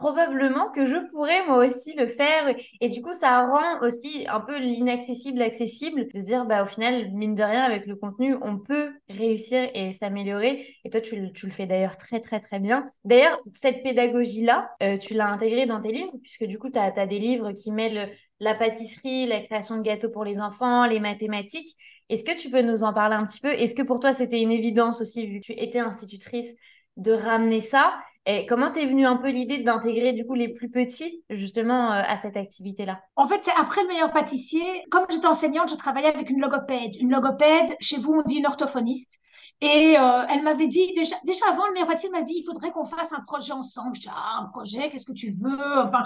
probablement 0.04 0.70
que 0.70 0.84
je 0.84 0.98
pourrais 1.12 1.46
moi 1.46 1.64
aussi 1.66 1.94
le 1.96 2.06
faire. 2.06 2.54
Et 2.82 2.88
du 2.90 3.00
coup, 3.00 3.14
ça 3.14 3.46
rend 3.46 3.80
aussi 3.80 4.26
un 4.28 4.40
peu 4.40 4.58
l'inaccessible 4.58 5.40
accessible 5.40 6.08
de 6.12 6.20
se 6.20 6.26
dire, 6.26 6.44
bah, 6.44 6.62
au 6.62 6.66
final, 6.66 7.10
mine 7.12 7.34
de 7.34 7.42
rien, 7.42 7.62
avec 7.62 7.86
le 7.86 7.96
contenu, 7.96 8.36
on 8.42 8.58
peut 8.58 8.92
réussir 9.08 9.70
et 9.72 9.94
s'améliorer. 9.94 10.66
Et 10.84 10.90
toi, 10.90 11.00
tu, 11.00 11.32
tu, 11.32 11.46
le 11.46 11.52
fais 11.52 11.66
d'ailleurs 11.66 11.96
très, 11.96 12.20
très, 12.20 12.38
très 12.38 12.58
bien. 12.58 12.86
D'ailleurs, 13.06 13.40
cette 13.54 13.82
pédagogie-là, 13.82 14.68
euh, 14.82 14.98
tu 14.98 15.14
l'as 15.14 15.28
intégrée 15.28 15.64
dans 15.64 15.80
tes 15.80 15.92
livres, 15.92 16.12
puisque 16.22 16.44
du 16.44 16.58
coup, 16.58 16.68
tu 16.68 16.78
as, 16.78 17.06
des 17.06 17.18
livres 17.18 17.52
qui 17.52 17.72
mêlent 17.72 18.14
la 18.40 18.54
pâtisserie, 18.54 19.26
la 19.26 19.40
création 19.40 19.78
de 19.78 19.82
gâteaux 19.82 20.10
pour 20.10 20.24
les 20.24 20.38
enfants, 20.38 20.84
les 20.84 21.00
mathématiques. 21.00 21.78
Est-ce 22.10 22.24
que 22.24 22.38
tu 22.38 22.50
peux 22.50 22.60
nous 22.60 22.84
en 22.84 22.92
parler 22.92 23.16
un 23.16 23.24
petit 23.24 23.40
peu? 23.40 23.54
Est-ce 23.54 23.74
que 23.74 23.82
pour 23.82 24.00
toi, 24.00 24.12
c'était 24.12 24.42
une 24.42 24.52
évidence 24.52 25.00
aussi, 25.00 25.26
vu 25.26 25.40
que 25.40 25.46
tu 25.46 25.52
étais 25.52 25.78
institutrice, 25.78 26.54
de 26.98 27.12
ramener 27.12 27.62
ça? 27.62 27.94
Et 28.26 28.46
comment 28.46 28.70
t'es 28.70 28.86
venue 28.86 29.04
un 29.04 29.16
peu 29.16 29.28
l'idée 29.28 29.58
d'intégrer 29.58 30.12
du 30.14 30.26
coup 30.26 30.34
les 30.34 30.48
plus 30.48 30.70
petits 30.70 31.22
justement 31.28 31.92
euh, 31.92 32.02
à 32.06 32.16
cette 32.16 32.36
activité-là? 32.36 33.00
En 33.16 33.26
fait, 33.26 33.40
c'est 33.42 33.52
après 33.58 33.82
le 33.82 33.88
meilleur 33.88 34.12
pâtissier. 34.12 34.64
Comme 34.90 35.04
j'étais 35.10 35.26
enseignante, 35.26 35.70
je 35.70 35.76
travaillais 35.76 36.08
avec 36.08 36.30
une 36.30 36.40
logopède. 36.40 36.96
Une 37.00 37.10
logopède, 37.10 37.76
chez 37.80 37.98
vous, 37.98 38.14
on 38.14 38.22
dit 38.22 38.36
une 38.36 38.46
orthophoniste. 38.46 39.18
Et 39.60 39.96
euh, 39.98 40.26
elle 40.30 40.42
m'avait 40.42 40.66
dit, 40.66 40.92
déjà, 40.94 41.16
déjà 41.24 41.44
avant 41.50 41.66
le 41.66 41.72
meilleur 41.74 41.88
pâtissier, 41.88 42.10
m'a 42.10 42.22
dit, 42.22 42.34
il 42.38 42.44
faudrait 42.44 42.70
qu'on 42.70 42.84
fasse 42.84 43.12
un 43.12 43.20
projet 43.20 43.52
ensemble. 43.52 43.94
Je 43.94 44.00
dis, 44.00 44.08
ah, 44.10 44.40
un 44.42 44.46
projet, 44.46 44.88
qu'est-ce 44.88 45.06
que 45.06 45.12
tu 45.12 45.36
veux? 45.38 45.78
Enfin, 45.78 46.04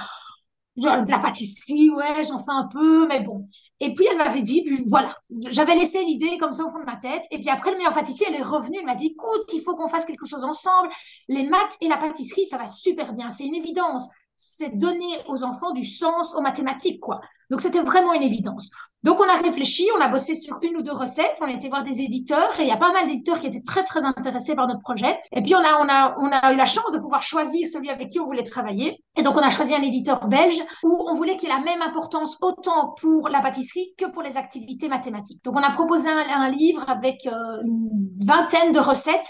de 0.78 1.10
la 1.10 1.18
pâtisserie, 1.18 1.90
ouais, 1.90 2.24
j'en 2.24 2.38
fais 2.38 2.50
un 2.50 2.68
peu, 2.72 3.06
mais 3.06 3.20
bon. 3.20 3.44
Et 3.80 3.94
puis 3.94 4.06
elle 4.10 4.18
m'avait 4.18 4.42
dit, 4.42 4.64
voilà, 4.88 5.16
j'avais 5.50 5.74
laissé 5.74 6.02
l'idée 6.02 6.36
comme 6.38 6.52
ça 6.52 6.64
au 6.64 6.70
fond 6.70 6.80
de 6.80 6.84
ma 6.84 6.96
tête. 6.96 7.24
Et 7.30 7.38
puis 7.38 7.48
après, 7.48 7.70
le 7.70 7.76
meilleur 7.78 7.94
pâtissier, 7.94 8.26
elle 8.28 8.36
est 8.36 8.42
revenue, 8.42 8.78
elle 8.78 8.86
m'a 8.86 8.94
dit, 8.94 9.08
écoute, 9.08 9.52
il 9.52 9.62
faut 9.62 9.74
qu'on 9.74 9.88
fasse 9.88 10.04
quelque 10.04 10.26
chose 10.26 10.44
ensemble. 10.44 10.88
Les 11.28 11.44
maths 11.44 11.76
et 11.80 11.88
la 11.88 11.96
pâtisserie, 11.96 12.44
ça 12.44 12.58
va 12.58 12.66
super 12.66 13.12
bien, 13.12 13.30
c'est 13.30 13.44
une 13.44 13.54
évidence. 13.54 14.08
C'est 14.36 14.76
donner 14.76 15.18
aux 15.28 15.42
enfants 15.42 15.72
du 15.72 15.84
sens 15.84 16.34
aux 16.34 16.40
mathématiques, 16.40 17.00
quoi. 17.00 17.20
Donc 17.50 17.60
c'était 17.60 17.80
vraiment 17.80 18.12
une 18.12 18.22
évidence. 18.22 18.70
Donc, 19.04 19.20
on 19.20 19.28
a 19.28 19.36
réfléchi, 19.36 19.86
on 19.96 20.00
a 20.00 20.08
bossé 20.08 20.34
sur 20.34 20.58
une 20.60 20.76
ou 20.76 20.82
deux 20.82 20.92
recettes, 20.92 21.38
on 21.40 21.44
a 21.44 21.52
été 21.52 21.68
voir 21.68 21.84
des 21.84 22.02
éditeurs 22.02 22.58
et 22.58 22.64
il 22.64 22.68
y 22.68 22.72
a 22.72 22.76
pas 22.76 22.92
mal 22.92 23.06
d'éditeurs 23.06 23.38
qui 23.38 23.46
étaient 23.46 23.60
très, 23.60 23.84
très 23.84 24.04
intéressés 24.04 24.56
par 24.56 24.66
notre 24.66 24.80
projet. 24.80 25.20
Et 25.32 25.40
puis, 25.40 25.54
on 25.54 25.58
a, 25.58 25.78
on 25.80 25.88
a, 25.88 26.16
on 26.18 26.30
a 26.32 26.52
eu 26.52 26.56
la 26.56 26.64
chance 26.64 26.90
de 26.92 26.98
pouvoir 26.98 27.22
choisir 27.22 27.64
celui 27.68 27.90
avec 27.90 28.08
qui 28.08 28.18
on 28.18 28.26
voulait 28.26 28.42
travailler. 28.42 29.00
Et 29.16 29.22
donc, 29.22 29.36
on 29.36 29.40
a 29.40 29.50
choisi 29.50 29.72
un 29.72 29.82
éditeur 29.82 30.26
belge 30.26 30.60
où 30.82 31.06
on 31.08 31.14
voulait 31.14 31.36
qu'il 31.36 31.48
ait 31.48 31.52
la 31.52 31.60
même 31.60 31.80
importance 31.80 32.36
autant 32.40 32.94
pour 33.00 33.28
la 33.28 33.40
pâtisserie 33.40 33.94
que 33.96 34.06
pour 34.06 34.22
les 34.22 34.36
activités 34.36 34.88
mathématiques. 34.88 35.44
Donc, 35.44 35.54
on 35.54 35.62
a 35.62 35.70
proposé 35.70 36.08
un, 36.08 36.50
livre 36.50 36.84
avec 36.88 37.26
euh, 37.26 37.62
une 37.62 38.08
vingtaine 38.24 38.72
de 38.72 38.80
recettes 38.80 39.28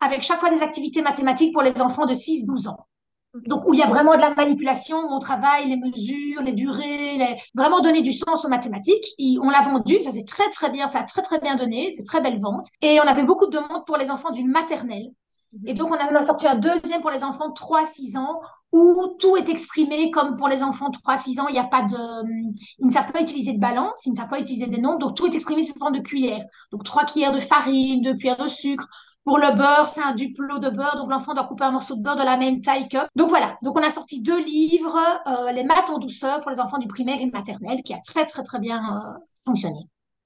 avec 0.00 0.22
chaque 0.22 0.40
fois 0.40 0.50
des 0.50 0.62
activités 0.62 1.02
mathématiques 1.02 1.52
pour 1.52 1.62
les 1.62 1.80
enfants 1.80 2.06
de 2.06 2.14
6-12 2.14 2.68
ans. 2.68 2.88
Donc, 3.46 3.66
où 3.66 3.74
il 3.74 3.80
y 3.80 3.82
a 3.82 3.86
vraiment 3.86 4.14
de 4.14 4.20
la 4.20 4.32
manipulation, 4.34 4.96
on 5.10 5.18
travaille 5.18 5.68
les 5.68 5.76
mesures, 5.76 6.42
les 6.42 6.52
durées, 6.52 7.18
les... 7.18 7.36
vraiment 7.54 7.80
donner 7.80 8.00
du 8.00 8.12
sens 8.12 8.44
aux 8.44 8.48
mathématiques. 8.48 9.04
on 9.42 9.50
l'a 9.50 9.62
vendu, 9.62 9.98
ça 9.98 10.10
c'est 10.12 10.24
très 10.24 10.48
très 10.50 10.70
bien, 10.70 10.86
ça 10.86 11.00
a 11.00 11.02
très 11.02 11.22
très 11.22 11.40
bien 11.40 11.56
donné, 11.56 11.94
c'est 11.96 12.04
très 12.04 12.20
belle 12.20 12.38
vente. 12.38 12.68
Et 12.80 13.00
on 13.00 13.04
avait 13.04 13.24
beaucoup 13.24 13.46
de 13.46 13.56
demandes 13.56 13.84
pour 13.86 13.96
les 13.96 14.10
enfants 14.10 14.30
d'une 14.30 14.48
maternelle. 14.48 15.10
Et 15.66 15.74
donc, 15.74 15.90
on 15.90 15.94
a 15.94 16.26
sorti 16.26 16.46
un 16.46 16.56
deuxième 16.56 17.00
pour 17.00 17.10
les 17.10 17.22
enfants 17.22 17.48
de 17.48 17.54
3-6 17.54 18.18
ans, 18.18 18.40
où 18.72 19.16
tout 19.20 19.36
est 19.36 19.48
exprimé 19.48 20.10
comme 20.10 20.36
pour 20.36 20.48
les 20.48 20.64
enfants 20.64 20.88
de 20.88 20.96
3-6 20.98 21.40
ans, 21.40 21.48
il 21.48 21.52
n'y 21.52 21.60
a 21.60 21.64
pas 21.64 21.82
de, 21.82 22.24
ils 22.78 22.86
ne 22.86 22.90
savent 22.90 23.12
pas 23.12 23.22
utiliser 23.22 23.52
de 23.52 23.60
balance, 23.60 24.04
ils 24.04 24.10
ne 24.10 24.16
savent 24.16 24.28
pas 24.28 24.40
utiliser 24.40 24.66
des 24.66 24.80
nombres, 24.80 24.98
donc 24.98 25.16
tout 25.16 25.26
est 25.26 25.34
exprimé 25.34 25.62
sous 25.62 25.78
forme 25.78 25.94
de 25.94 26.00
cuillère. 26.00 26.44
Donc, 26.72 26.82
trois 26.82 27.04
cuillères 27.04 27.30
de 27.30 27.38
farine, 27.38 28.02
deux 28.02 28.14
cuillères 28.14 28.42
de 28.42 28.48
sucre, 28.48 28.88
pour 29.24 29.38
le 29.38 29.56
beurre, 29.56 29.88
c'est 29.88 30.02
un 30.02 30.12
duplo 30.12 30.58
de 30.58 30.68
beurre, 30.68 30.96
donc 30.96 31.10
l'enfant 31.10 31.34
doit 31.34 31.44
couper 31.44 31.64
un 31.64 31.70
morceau 31.70 31.96
de 31.96 32.02
beurre 32.02 32.16
de 32.16 32.22
la 32.22 32.36
même 32.36 32.60
taille 32.60 32.88
que. 32.88 32.98
Donc 33.16 33.30
voilà, 33.30 33.56
donc 33.62 33.76
on 33.76 33.82
a 33.82 33.88
sorti 33.88 34.20
deux 34.20 34.38
livres, 34.38 34.98
euh, 35.26 35.50
les 35.50 35.64
maths 35.64 35.88
en 35.88 35.98
douceur 35.98 36.42
pour 36.42 36.50
les 36.50 36.60
enfants 36.60 36.76
du 36.76 36.86
primaire 36.86 37.18
et 37.20 37.26
maternel, 37.26 37.82
qui 37.82 37.94
a 37.94 37.98
très 38.00 38.26
très 38.26 38.42
très 38.42 38.58
bien 38.58 38.82
euh, 38.84 39.18
fonctionné. 39.46 39.80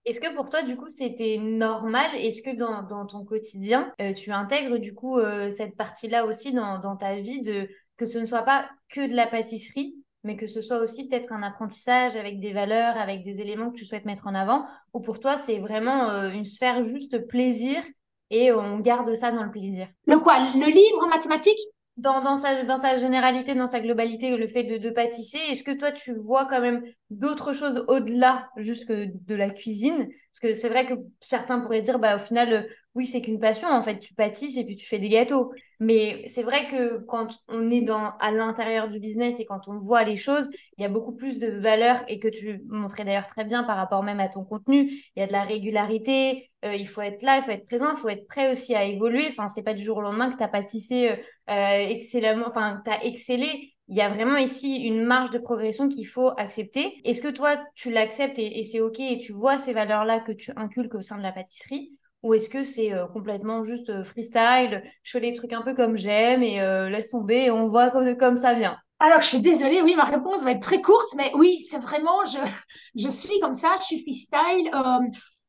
Est-ce 0.04 0.20
que 0.20 0.34
pour 0.34 0.50
toi, 0.50 0.62
du 0.62 0.76
coup, 0.76 0.88
c'était 0.88 1.38
normal? 1.38 2.10
Est-ce 2.16 2.42
que 2.42 2.56
dans, 2.56 3.06
ton 3.06 3.24
quotidien, 3.24 3.92
euh, 4.00 4.12
tu 4.12 4.32
intègres 4.32 4.78
du 4.78 4.94
coup 4.94 5.20
cette 5.50 5.76
partie-là 5.76 6.24
aussi 6.24 6.52
dans, 6.52 6.78
dans, 6.78 6.96
ta 6.96 7.20
vie, 7.20 7.42
de, 7.42 7.68
que 7.96 8.06
ce 8.06 8.18
ne 8.18 8.26
soit 8.26 8.42
pas 8.42 8.68
que 8.88 9.06
de 9.06 9.14
la 9.14 9.26
pâtisserie, 9.26 9.94
mais 10.24 10.36
que 10.36 10.46
ce 10.46 10.60
soit 10.60 10.78
aussi 10.78 11.06
peut-être 11.06 11.32
un 11.32 11.42
apprentissage 11.42 12.16
avec 12.16 12.40
des 12.40 12.52
valeurs, 12.52 12.96
avec 12.96 13.22
des 13.22 13.42
éléments 13.42 13.70
que 13.70 13.76
tu 13.76 13.84
souhaites 13.84 14.06
mettre 14.06 14.26
en 14.26 14.34
avant? 14.34 14.64
Ou 14.94 15.00
pour 15.00 15.20
toi, 15.20 15.36
c'est 15.36 15.58
vraiment 15.58 16.10
une 16.30 16.44
sphère 16.44 16.82
juste 16.82 17.28
plaisir 17.28 17.82
et 18.30 18.52
on 18.52 18.78
garde 18.80 19.14
ça 19.14 19.32
dans 19.32 19.44
le 19.44 19.50
plaisir. 19.50 19.86
Le 20.06 20.18
quoi? 20.18 20.38
Le 20.54 20.66
livre 20.66 21.04
en 21.04 21.08
mathématiques? 21.08 21.58
Dans, 21.96 22.22
dans, 22.22 22.36
sa, 22.36 22.62
dans 22.62 22.76
sa 22.76 22.96
généralité, 22.96 23.56
dans 23.56 23.66
sa 23.66 23.80
globalité, 23.80 24.36
le 24.36 24.46
fait 24.46 24.62
de, 24.62 24.76
de 24.76 24.90
pâtisser, 24.90 25.38
est-ce 25.50 25.64
que 25.64 25.76
toi, 25.76 25.90
tu 25.90 26.14
vois 26.14 26.46
quand 26.46 26.60
même 26.60 26.84
d'autres 27.10 27.52
choses 27.52 27.84
au-delà 27.88 28.50
juste 28.56 28.88
de 28.88 29.34
la 29.34 29.50
cuisine? 29.50 30.06
Parce 30.06 30.40
que 30.40 30.54
c'est 30.54 30.68
vrai 30.68 30.86
que 30.86 30.94
certains 31.20 31.58
pourraient 31.58 31.80
dire, 31.80 31.98
bah, 31.98 32.14
au 32.14 32.20
final, 32.20 32.52
euh, 32.52 32.62
oui, 32.94 33.04
c'est 33.04 33.20
qu'une 33.20 33.40
passion, 33.40 33.66
en 33.66 33.82
fait, 33.82 33.98
tu 33.98 34.14
pâtisses 34.14 34.56
et 34.56 34.64
puis 34.64 34.76
tu 34.76 34.86
fais 34.86 35.00
des 35.00 35.08
gâteaux. 35.08 35.52
Mais 35.80 36.24
c'est 36.26 36.42
vrai 36.42 36.66
que 36.66 36.98
quand 37.04 37.36
on 37.48 37.70
est 37.70 37.82
dans, 37.82 38.12
à 38.18 38.32
l'intérieur 38.32 38.88
du 38.88 38.98
business 38.98 39.38
et 39.38 39.44
quand 39.46 39.68
on 39.68 39.78
voit 39.78 40.02
les 40.02 40.16
choses, 40.16 40.48
il 40.76 40.82
y 40.82 40.84
a 40.84 40.88
beaucoup 40.88 41.12
plus 41.14 41.38
de 41.38 41.48
valeur 41.48 42.02
et 42.08 42.18
que 42.18 42.28
tu 42.28 42.62
montrais 42.68 43.04
d'ailleurs 43.04 43.28
très 43.28 43.44
bien 43.44 43.62
par 43.62 43.76
rapport 43.76 44.02
même 44.02 44.18
à 44.20 44.28
ton 44.28 44.44
contenu. 44.44 44.90
Il 45.16 45.20
y 45.20 45.22
a 45.22 45.26
de 45.28 45.32
la 45.32 45.42
régularité, 45.44 46.50
euh, 46.64 46.74
il 46.74 46.88
faut 46.88 47.00
être 47.02 47.22
là, 47.22 47.38
il 47.38 47.44
faut 47.44 47.52
être 47.52 47.66
présent, 47.66 47.90
il 47.92 47.96
faut 47.96 48.08
être 48.08 48.26
prêt 48.26 48.50
aussi 48.50 48.74
à 48.74 48.84
évoluer. 48.84 49.26
Enfin, 49.28 49.48
c'est 49.48 49.62
pas 49.62 49.74
du 49.74 49.84
jour 49.84 49.98
au 49.98 50.00
lendemain 50.02 50.30
que 50.30 50.36
tu 50.36 50.42
as 50.42 50.48
pâtissé 50.48 51.10
euh, 51.10 51.16
euh, 51.50 51.88
excellemment, 51.88 52.46
enfin, 52.48 52.82
tu 52.84 52.90
as 52.90 53.04
excellé. 53.04 53.74
Il 53.88 53.96
y 53.96 54.02
a 54.02 54.10
vraiment 54.10 54.36
ici 54.36 54.76
une 54.82 55.04
marge 55.04 55.30
de 55.30 55.38
progression 55.38 55.88
qu'il 55.88 56.06
faut 56.06 56.28
accepter. 56.36 57.00
Est-ce 57.04 57.22
que 57.22 57.28
toi, 57.28 57.56
tu 57.74 57.90
l'acceptes 57.90 58.38
et, 58.38 58.58
et 58.58 58.64
c'est 58.64 58.80
OK 58.80 59.00
et 59.00 59.18
tu 59.18 59.32
vois 59.32 59.58
ces 59.58 59.72
valeurs-là 59.72 60.20
que 60.20 60.32
tu 60.32 60.52
inculques 60.56 60.94
au 60.94 61.00
sein 61.02 61.16
de 61.16 61.22
la 61.22 61.32
pâtisserie? 61.32 61.97
Ou 62.22 62.34
est-ce 62.34 62.48
que 62.50 62.64
c'est 62.64 62.92
complètement 63.12 63.62
juste 63.62 64.02
freestyle, 64.04 64.82
je 65.02 65.10
fais 65.12 65.20
les 65.20 65.32
trucs 65.32 65.52
un 65.52 65.62
peu 65.62 65.74
comme 65.74 65.96
j'aime 65.96 66.42
et 66.42 66.58
laisse 66.90 67.10
tomber 67.10 67.44
et 67.46 67.50
on 67.50 67.68
voit 67.68 67.90
comme, 67.90 68.16
comme 68.16 68.36
ça 68.36 68.54
vient 68.54 68.76
alors, 69.00 69.22
je 69.22 69.28
suis 69.28 69.40
désolée, 69.40 69.80
oui, 69.80 69.94
ma 69.94 70.02
réponse 70.04 70.42
va 70.42 70.50
être 70.50 70.60
très 70.62 70.82
courte, 70.82 71.14
mais 71.16 71.30
oui, 71.36 71.62
c'est 71.62 71.78
vraiment, 71.78 72.24
je, 72.24 72.38
je 72.96 73.08
suis 73.08 73.38
comme 73.38 73.52
ça, 73.52 73.76
je 73.78 73.82
suis 73.84 74.02
freestyle. 74.02 74.70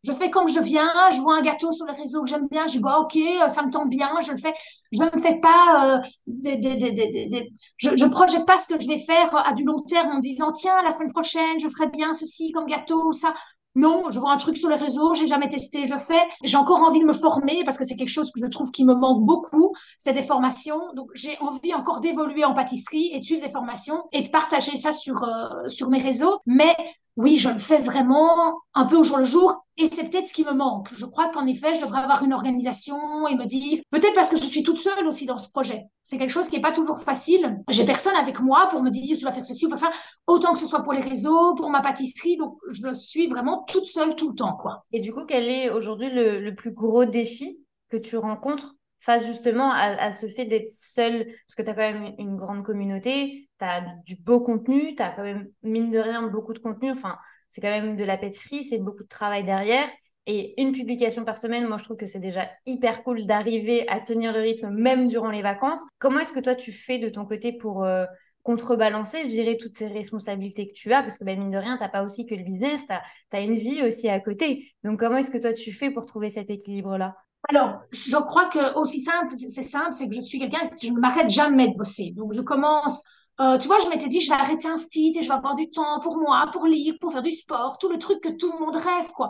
je 0.03 0.13
fais 0.13 0.29
comme 0.29 0.47
je 0.47 0.59
viens, 0.61 0.93
je 1.11 1.19
vois 1.19 1.35
un 1.37 1.41
gâteau 1.41 1.71
sur 1.73 1.85
le 1.85 1.91
réseau 1.93 2.23
que 2.23 2.29
j'aime 2.29 2.47
bien, 2.47 2.67
je 2.67 2.73
dis, 2.73 2.79
bah, 2.79 2.99
ok, 2.99 3.17
ça 3.49 3.63
me 3.63 3.69
tombe 3.71 3.89
bien, 3.89 4.09
je 4.21 4.31
le 4.31 4.37
fais. 4.37 4.53
Je 4.93 4.99
ne 5.03 5.09
me 5.13 5.19
fais 5.21 5.39
pas, 5.41 5.97
euh, 5.97 6.01
des, 6.27 6.55
des, 6.55 6.75
des, 6.77 7.49
je 7.77 7.89
ne 7.89 8.09
projette 8.09 8.45
pas 8.45 8.57
ce 8.57 8.67
que 8.67 8.79
je 8.79 8.87
vais 8.87 8.99
faire 8.99 9.35
à 9.45 9.53
du 9.53 9.63
long 9.63 9.81
terme 9.81 10.09
en 10.09 10.19
disant, 10.19 10.51
tiens, 10.53 10.81
la 10.83 10.91
semaine 10.91 11.11
prochaine, 11.11 11.59
je 11.59 11.67
ferai 11.69 11.87
bien 11.89 12.13
ceci 12.13 12.51
comme 12.51 12.65
gâteau 12.65 13.09
ou 13.09 13.13
ça. 13.13 13.33
Non, 13.79 14.09
je 14.09 14.19
vois 14.19 14.33
un 14.33 14.37
truc 14.37 14.57
sur 14.57 14.67
les 14.67 14.75
réseaux, 14.75 15.13
j'ai 15.13 15.25
jamais 15.25 15.47
testé, 15.47 15.87
je 15.87 15.97
fais. 15.97 16.21
J'ai 16.43 16.57
encore 16.57 16.81
envie 16.81 16.99
de 16.99 17.05
me 17.05 17.13
former 17.13 17.63
parce 17.63 17.77
que 17.77 17.85
c'est 17.85 17.95
quelque 17.95 18.09
chose 18.09 18.29
que 18.33 18.41
je 18.41 18.47
trouve 18.47 18.71
qui 18.71 18.83
me 18.83 18.93
manque 18.93 19.23
beaucoup, 19.23 19.73
c'est 19.97 20.11
des 20.11 20.21
formations. 20.21 20.81
Donc 20.95 21.09
j'ai 21.13 21.37
envie 21.39 21.73
encore 21.73 22.01
d'évoluer 22.01 22.43
en 22.43 22.53
pâtisserie 22.53 23.09
et 23.13 23.19
de 23.19 23.23
suivre 23.23 23.41
des 23.41 23.51
formations 23.53 24.03
et 24.11 24.21
de 24.21 24.27
partager 24.27 24.75
ça 24.75 24.91
sur 24.91 25.23
euh, 25.23 25.69
sur 25.69 25.89
mes 25.89 26.01
réseaux. 26.01 26.41
Mais 26.45 26.75
oui, 27.19 27.37
je 27.37 27.49
le 27.49 27.59
fais 27.59 27.81
vraiment 27.81 28.61
un 28.73 28.85
peu 28.85 28.95
au 28.95 29.03
jour 29.03 29.17
le 29.17 29.25
jour 29.25 29.65
et 29.75 29.87
c'est 29.87 30.09
peut-être 30.09 30.27
ce 30.27 30.33
qui 30.33 30.45
me 30.45 30.53
manque. 30.53 30.87
Je 30.93 31.05
crois 31.05 31.27
qu'en 31.27 31.45
effet, 31.47 31.75
je 31.75 31.81
devrais 31.81 31.99
avoir 31.99 32.23
une 32.23 32.31
organisation 32.31 33.27
et 33.27 33.35
me 33.35 33.43
dire, 33.43 33.81
peut-être 33.91 34.13
parce 34.13 34.29
que 34.29 34.37
je 34.37 34.45
suis 34.45 34.63
toute 34.63 34.77
seule 34.77 35.05
aussi 35.05 35.25
dans 35.25 35.37
ce 35.37 35.49
projet. 35.49 35.83
C'est 36.05 36.17
quelque 36.17 36.29
chose 36.29 36.47
qui 36.47 36.55
n'est 36.55 36.61
pas 36.61 36.71
toujours 36.71 37.01
facile. 37.01 37.57
J'ai 37.67 37.83
personne 37.83 38.15
avec 38.15 38.39
moi 38.39 38.69
pour 38.71 38.81
me 38.81 38.89
dire, 38.89 39.17
tu 39.17 39.23
dois 39.23 39.33
faire 39.33 39.43
ceci 39.43 39.65
ou 39.65 39.75
ça, 39.75 39.91
autant 40.27 40.53
que 40.53 40.59
ce 40.59 40.65
soit 40.65 40.81
pour 40.81 40.93
les 40.93 41.01
réseaux, 41.01 41.55
pour 41.55 41.69
ma 41.69 41.81
pâtisserie. 41.81 42.37
Donc, 42.37 42.55
je 42.69 42.93
suis 42.93 43.27
vraiment 43.27 43.65
toute 43.67 43.85
seule 43.85 44.15
tout 44.15 44.29
le 44.29 44.35
temps. 44.35 44.57
Et 44.93 45.01
du 45.01 45.11
coup, 45.11 45.25
quel 45.27 45.49
est 45.49 45.69
aujourd'hui 45.69 46.09
le, 46.09 46.55
plus 46.55 46.71
gros 46.71 47.03
défi 47.03 47.59
que 47.89 47.97
tu 47.97 48.15
rencontres 48.15 48.75
face 49.01 49.25
justement 49.25 49.73
à, 49.73 50.11
ce 50.13 50.27
fait 50.27 50.45
d'être 50.45 50.69
seule, 50.69 51.25
parce 51.25 51.55
que 51.57 51.63
tu 51.63 51.69
as 51.69 51.73
quand 51.73 51.93
même 51.93 52.13
une 52.17 52.37
grande 52.37 52.63
communauté, 52.63 53.48
tu 53.59 53.65
as 53.65 53.81
du, 54.05 54.15
beau 54.15 54.41
contenu, 54.41 54.95
tu 54.95 55.03
as 55.03 55.09
quand 55.09 55.23
même, 55.23 55.49
mine 55.63 55.91
de 55.91 55.99
rien, 55.99 56.27
beaucoup 56.27 56.53
de 56.53 56.59
contenu. 56.59 56.91
Enfin, 56.91 57.17
c'est 57.49 57.61
quand 57.61 57.69
même 57.69 57.97
de 57.97 58.03
la 58.03 58.17
pâtisserie, 58.17 58.63
c'est 58.63 58.77
beaucoup 58.77 59.03
de 59.03 59.09
travail 59.09 59.43
derrière. 59.43 59.87
Et 60.25 60.61
une 60.61 60.73
publication 60.73 61.25
par 61.25 61.37
semaine, 61.37 61.67
moi, 61.67 61.77
je 61.77 61.83
trouve 61.83 61.97
que 61.97 62.05
c'est 62.05 62.19
déjà 62.19 62.47
hyper 62.67 63.03
cool 63.03 63.25
d'arriver 63.25 63.87
à 63.89 63.99
tenir 63.99 64.31
le 64.31 64.39
rythme 64.39 64.69
même 64.69 65.07
durant 65.07 65.31
les 65.31 65.41
vacances. 65.41 65.81
Comment 65.97 66.19
est-ce 66.19 66.33
que 66.33 66.39
toi, 66.39 66.53
tu 66.55 66.71
fais 66.71 66.99
de 66.99 67.09
ton 67.09 67.25
côté 67.25 67.51
pour 67.51 67.83
euh, 67.83 68.05
contrebalancer, 68.43 69.23
je 69.23 69.29
dirais, 69.29 69.57
toutes 69.57 69.75
ces 69.75 69.87
responsabilités 69.87 70.67
que 70.67 70.73
tu 70.73 70.93
as? 70.93 71.01
Parce 71.01 71.17
que, 71.17 71.23
ben, 71.23 71.39
mine 71.39 71.49
de 71.49 71.57
rien, 71.57 71.77
tu 71.77 71.83
n'as 71.83 71.89
pas 71.89 72.03
aussi 72.03 72.27
que 72.27 72.35
le 72.35 72.43
business, 72.43 72.83
tu 72.85 73.37
as, 73.37 73.41
une 73.41 73.55
vie 73.55 73.81
aussi 73.81 74.07
à 74.07 74.19
côté. 74.19 74.71
Donc, 74.83 74.99
comment 74.99 75.17
est-ce 75.17 75.31
que 75.31 75.39
toi, 75.39 75.53
tu 75.53 75.71
fais 75.71 75.89
pour 75.89 76.05
trouver 76.05 76.29
cet 76.29 76.51
équilibre-là? 76.51 77.15
Alors, 77.47 77.79
je 77.91 78.17
crois 78.17 78.49
que 78.49 78.77
aussi 78.77 78.99
simple, 78.99 79.33
c'est 79.35 79.63
simple, 79.63 79.93
c'est 79.93 80.07
que 80.07 80.13
je 80.13 80.21
suis 80.21 80.37
quelqu'un, 80.37 80.59
je 80.79 80.91
ne 80.91 80.99
m'arrête 80.99 81.29
jamais 81.29 81.69
de 81.69 81.75
bosser. 81.75 82.11
Donc, 82.15 82.33
je 82.33 82.41
commence 82.41 83.01
euh, 83.39 83.57
tu 83.57 83.67
vois, 83.67 83.79
je 83.79 83.87
m'étais 83.87 84.07
dit, 84.07 84.19
je 84.21 84.29
vais 84.29 84.35
arrêter 84.35 84.67
un 84.67 84.75
site 84.75 85.15
et 85.17 85.23
je 85.23 85.27
vais 85.29 85.35
avoir 85.35 85.55
du 85.55 85.69
temps 85.69 85.99
pour 86.01 86.17
moi, 86.17 86.49
pour 86.51 86.65
lire, 86.65 86.95
pour 86.99 87.11
faire 87.11 87.21
du 87.21 87.31
sport, 87.31 87.77
tout 87.77 87.89
le 87.89 87.97
truc 87.97 88.21
que 88.21 88.29
tout 88.29 88.51
le 88.51 88.59
monde 88.59 88.75
rêve, 88.75 89.11
quoi. 89.15 89.29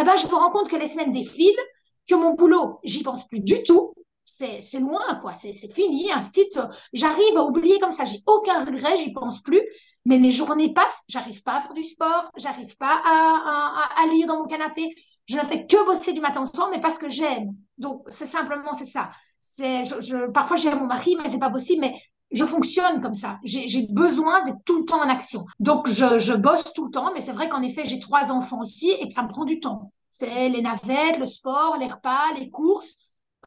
Eh 0.00 0.04
ben, 0.04 0.16
je 0.16 0.26
me 0.26 0.34
rends 0.34 0.50
compte 0.50 0.68
que 0.68 0.76
les 0.76 0.86
semaines 0.86 1.12
défilent, 1.12 1.60
que 2.08 2.14
mon 2.14 2.34
boulot, 2.34 2.80
j'y 2.84 3.02
pense 3.02 3.26
plus 3.26 3.40
du 3.40 3.62
tout. 3.62 3.94
C'est, 4.24 4.60
loin, 4.80 5.16
quoi. 5.20 5.34
C'est, 5.34 5.52
fini. 5.52 6.10
Un 6.10 6.22
site, 6.22 6.58
j'arrive 6.94 7.36
à 7.36 7.44
oublier 7.44 7.78
comme 7.78 7.90
ça. 7.90 8.04
J'ai 8.04 8.22
aucun 8.26 8.64
regret, 8.64 8.96
j'y 8.96 9.12
pense 9.12 9.42
plus. 9.42 9.60
Mais 10.06 10.18
mes 10.18 10.30
journées 10.30 10.72
passent, 10.72 11.02
j'arrive 11.08 11.42
pas 11.42 11.56
à 11.56 11.60
faire 11.60 11.74
du 11.74 11.84
sport, 11.84 12.30
j'arrive 12.36 12.76
pas 12.76 13.00
à, 13.04 14.02
à, 14.02 14.06
lire 14.06 14.26
dans 14.26 14.38
mon 14.38 14.46
canapé. 14.46 14.88
Je 15.28 15.36
ne 15.36 15.44
fais 15.44 15.66
que 15.66 15.84
bosser 15.84 16.12
du 16.12 16.20
matin 16.20 16.42
au 16.42 16.46
soir, 16.46 16.70
mais 16.72 16.80
parce 16.80 16.98
que 16.98 17.08
j'aime. 17.08 17.54
Donc, 17.78 18.02
c'est 18.08 18.26
simplement, 18.26 18.72
c'est 18.72 18.84
ça. 18.84 19.10
Je, 19.58 20.00
je, 20.00 20.30
parfois, 20.30 20.56
j'aime 20.56 20.80
mon 20.80 20.86
mari, 20.86 21.16
mais 21.20 21.28
c'est 21.28 21.38
pas 21.38 21.50
possible. 21.50 21.82
Mais 21.82 22.00
je 22.32 22.44
fonctionne 22.44 23.00
comme 23.00 23.14
ça. 23.14 23.38
J'ai 23.44 23.86
besoin 23.90 24.42
d'être 24.44 24.64
tout 24.64 24.78
le 24.78 24.84
temps 24.84 25.02
en 25.02 25.08
action. 25.08 25.44
Donc, 25.60 25.88
je, 25.88 26.34
bosse 26.34 26.72
tout 26.74 26.86
le 26.86 26.90
temps, 26.90 27.12
mais 27.14 27.20
c'est 27.20 27.32
vrai 27.32 27.48
qu'en 27.48 27.62
effet, 27.62 27.84
j'ai 27.84 27.98
trois 27.98 28.32
enfants 28.32 28.60
aussi 28.60 28.90
et 28.90 29.06
que 29.06 29.12
ça 29.12 29.22
me 29.22 29.28
prend 29.28 29.44
du 29.44 29.60
temps. 29.60 29.92
C'est 30.10 30.48
les 30.48 30.62
navettes, 30.62 31.18
le 31.18 31.26
sport, 31.26 31.76
les 31.78 31.88
repas, 31.88 32.32
les 32.38 32.50
courses. 32.50 32.94